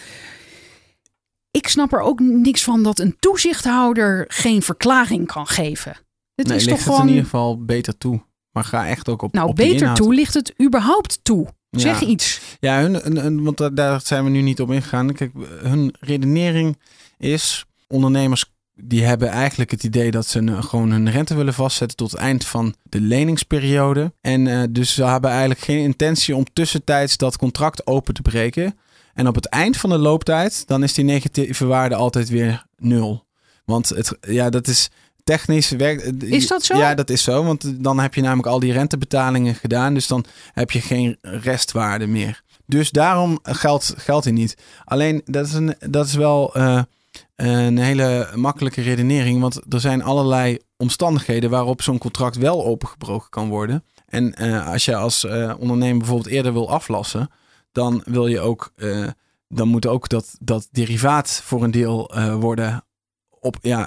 [1.50, 5.96] Ik snap er ook niks van dat een toezichthouder geen verklaring kan geven.
[6.34, 7.00] Het nee, is ligt toch het gewoon.
[7.08, 8.22] in ieder geval beter toe.
[8.50, 11.46] Maar ga echt ook op Nou, op beter toe ligt het überhaupt toe.
[11.70, 11.78] Ja.
[11.78, 12.40] Zeg iets.
[12.60, 15.12] Ja, hun, hun- hun- want da- daar zijn we nu niet op ingegaan.
[15.12, 15.32] Kijk,
[15.62, 16.78] hun redenering
[17.18, 22.10] is: ondernemers die hebben eigenlijk het idee dat ze gewoon hun rente willen vastzetten tot
[22.10, 24.12] het eind van de leningsperiode.
[24.20, 28.78] En eh, dus ze hebben eigenlijk geen intentie om tussentijds dat contract open te breken.
[29.14, 33.24] En op het eind van de looptijd, dan is die negatieve waarde altijd weer nul.
[33.64, 34.90] Want het, ja, dat is
[35.24, 36.22] technisch werkt.
[36.22, 36.76] Is dat zo?
[36.76, 37.44] Ja, dat is zo.
[37.44, 39.94] Want dan heb je namelijk al die rentebetalingen gedaan.
[39.94, 42.42] Dus dan heb je geen restwaarde meer.
[42.66, 44.56] Dus daarom geldt, geldt hij niet.
[44.84, 46.82] Alleen dat is, een, dat is wel eh,
[47.36, 49.40] een hele makkelijke redenering.
[49.40, 53.84] Want er zijn allerlei omstandigheden waarop zo'n contract wel opengebroken kan worden.
[54.06, 57.30] En eh, als je als eh, ondernemer bijvoorbeeld eerder wil aflassen,
[57.72, 58.72] dan wil je ook.
[58.76, 59.06] eh,
[59.48, 62.10] dan moet ook dat, dat derivaat voor een deel
[62.40, 62.84] worden
[63.40, 63.82] op, ja,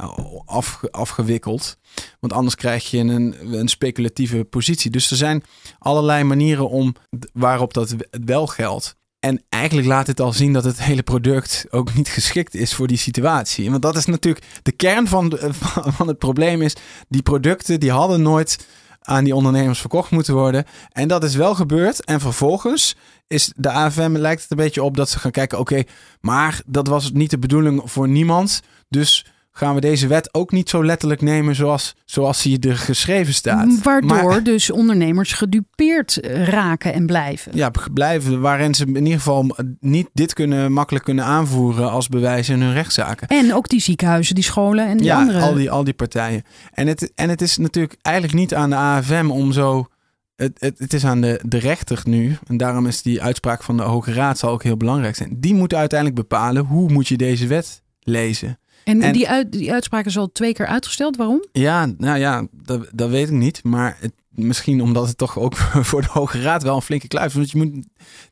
[0.46, 1.78] afge- afgewikkeld.
[2.20, 4.92] Want anders krijg je een, een speculatieve positie.
[4.92, 5.44] Dus er zijn
[5.80, 6.96] allerlei manieren om,
[7.34, 7.96] waarop dat
[8.26, 8.96] wel geldt.
[9.28, 12.88] En eigenlijk laat het al zien dat het hele product ook niet geschikt is voor
[12.88, 13.70] die situatie.
[13.70, 15.38] Want dat is natuurlijk de kern van,
[15.98, 16.76] van het probleem is...
[17.10, 18.68] die producten die hadden nooit
[19.02, 20.66] aan die ondernemers verkocht moeten worden.
[20.92, 22.06] En dat is wel gebeurd.
[22.06, 22.96] En vervolgens
[23.28, 25.60] is de AFM lijkt het een beetje op dat ze gaan kijken...
[25.60, 25.84] oké,
[26.22, 28.62] maar dat was niet de bedoeling voor niemand.
[28.90, 29.26] Dus
[29.58, 33.82] gaan we deze wet ook niet zo letterlijk nemen zoals, zoals die er geschreven staat.
[33.84, 37.52] Waardoor Maar- dus ondernemers gedupeerd eh, raken en blijven.
[37.56, 42.50] ja, blijven waarin ze in ieder geval niet dit kunnen makkelijk kunnen aanvoeren als bewijs
[42.50, 43.28] in hun rechtszaken.
[43.28, 45.40] En ook die ziekenhuizen, die scholen en die ja, andere.
[45.40, 46.44] al die, al die partijen.
[46.72, 49.88] En het, en het is natuurlijk eigenlijk niet aan de AFM om zo.
[50.36, 52.38] Het, het, het is aan de, de rechter nu.
[52.48, 55.38] En daarom is die uitspraak van de Hoge Raad zal ook heel belangrijk zijn.
[55.40, 58.60] Die moeten uiteindelijk bepalen hoe moet je deze wet lezen.
[58.88, 61.16] En en- die, uit, die uitspraak is al twee keer uitgesteld.
[61.18, 61.44] Waarom?
[61.52, 63.64] Ja, nou ja, dat, dat weet ik niet.
[63.64, 65.56] Maar het, misschien omdat het toch ook
[65.90, 67.34] voor de Hoge Raad wel een flinke kluif is.
[67.34, 67.86] Want je moet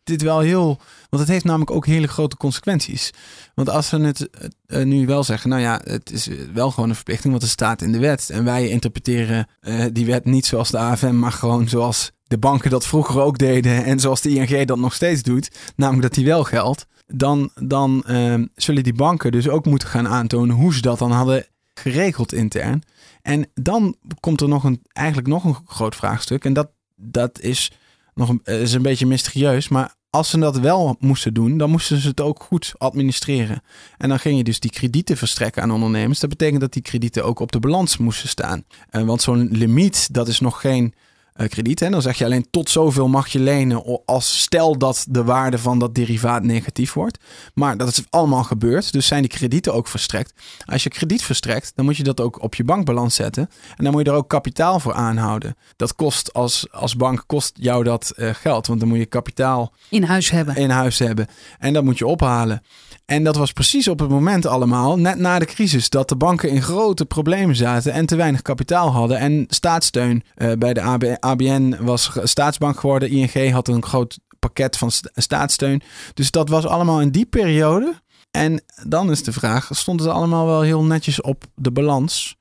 [0.04, 0.66] dit wel heel.
[1.10, 3.12] Want het heeft namelijk ook hele grote consequenties.
[3.54, 4.30] Want als we het
[4.66, 7.82] eh, nu wel zeggen, nou ja, het is wel gewoon een verplichting, want het staat
[7.82, 8.30] in de wet.
[8.30, 12.70] En wij interpreteren eh, die wet niet zoals de AFM, maar gewoon zoals de banken
[12.70, 13.84] dat vroeger ook deden.
[13.84, 15.52] En zoals de ING dat nog steeds doet.
[15.76, 16.86] Namelijk dat die wel geldt.
[17.08, 21.12] Dan, dan eh, zullen die banken dus ook moeten gaan aantonen hoe ze dat dan
[21.12, 22.84] hadden geregeld intern.
[23.22, 26.46] En dan komt er nog een, eigenlijk nog een groot vraagstuk.
[26.46, 27.72] En dat, dat is
[28.14, 29.68] nog een, is een beetje mysterieus.
[29.68, 33.62] Maar als ze dat wel moesten doen, dan moesten ze het ook goed administreren.
[33.98, 36.20] En dan ging je dus die kredieten verstrekken aan ondernemers.
[36.20, 38.64] Dat betekent dat die kredieten ook op de balans moesten staan.
[38.90, 41.02] Eh, want zo'n limiet, dat is nog geen eh,
[41.36, 41.80] krediet.
[41.80, 41.90] Hè?
[41.90, 45.80] Dan zeg je alleen tot zoveel mag je lenen als stel dat de waarde van
[45.80, 47.18] dat derivaat negatief wordt.
[47.54, 48.92] Maar dat is allemaal gebeurd.
[48.92, 50.34] Dus zijn die kredieten ook verstrekt.
[50.66, 53.50] Als je krediet verstrekt, dan moet je dat ook op je bankbalans zetten.
[53.76, 55.56] En dan moet je er ook kapitaal voor aanhouden.
[55.76, 58.68] Dat kost als, als bank kost jou dat eh, geld.
[58.68, 60.56] Want dan moet je kapitaal In huis hebben.
[60.56, 61.28] in huis hebben.
[61.60, 62.62] En dat moet je ophalen.
[63.06, 66.50] En dat was precies op het moment allemaal, net na de crisis, dat de banken
[66.50, 69.18] in grote problemen zaten en te weinig kapitaal hadden.
[69.18, 73.10] En staatssteun eh, bij de AB ABN was staatsbank geworden.
[73.10, 75.82] ING had een groot pakket van sta- staatssteun.
[76.14, 77.94] Dus dat was allemaal in die periode.
[78.32, 82.36] En dan is de vraag, stond het allemaal wel heel netjes op de balans?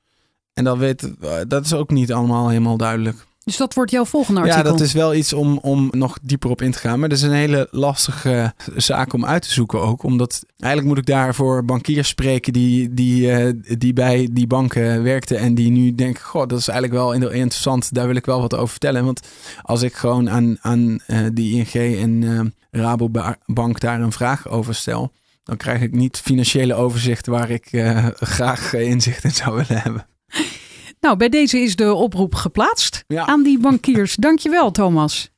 [0.53, 3.25] En dat, weet, eh, dat is ook niet allemaal helemaal duidelijk.
[3.45, 4.63] Dus dat wordt jouw volgende artikel.
[4.63, 6.99] Ja, dat is wel iets om, om nog dieper op in te gaan.
[6.99, 10.03] Maar dat is een hele lastige zaak om uit te zoeken ook.
[10.03, 15.03] Omdat eigenlijk moet ik daar voor bankiers spreken die, die, eh, die bij die banken
[15.03, 15.37] werkten.
[15.37, 17.93] En die nu denken, goh, dat is eigenlijk wel in- interessant.
[17.93, 19.05] Daar wil ik wel wat over vertellen.
[19.05, 19.27] Want
[19.61, 22.23] als ik gewoon aan, aan eh, die ING en
[22.71, 25.11] eh, Rabobank daar een vraag over stel.
[25.43, 27.67] Dan krijg ik niet financiële overzicht waar ik
[28.15, 30.05] graag inzicht in zou willen hebben.
[31.05, 33.25] Nou, bij deze is de oproep geplaatst Ja.
[33.25, 34.15] aan die bankiers.
[34.15, 35.29] Dankjewel, Thomas.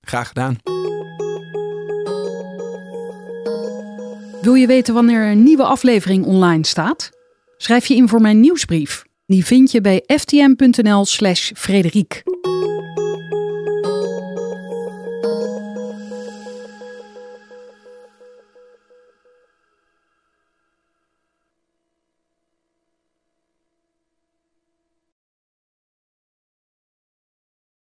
[0.00, 0.56] Graag gedaan.
[4.40, 7.10] Wil je weten wanneer een nieuwe aflevering online staat?
[7.56, 9.04] Schrijf je in voor mijn nieuwsbrief.
[9.26, 12.22] Die vind je bij ftm.nl slash Frederiek.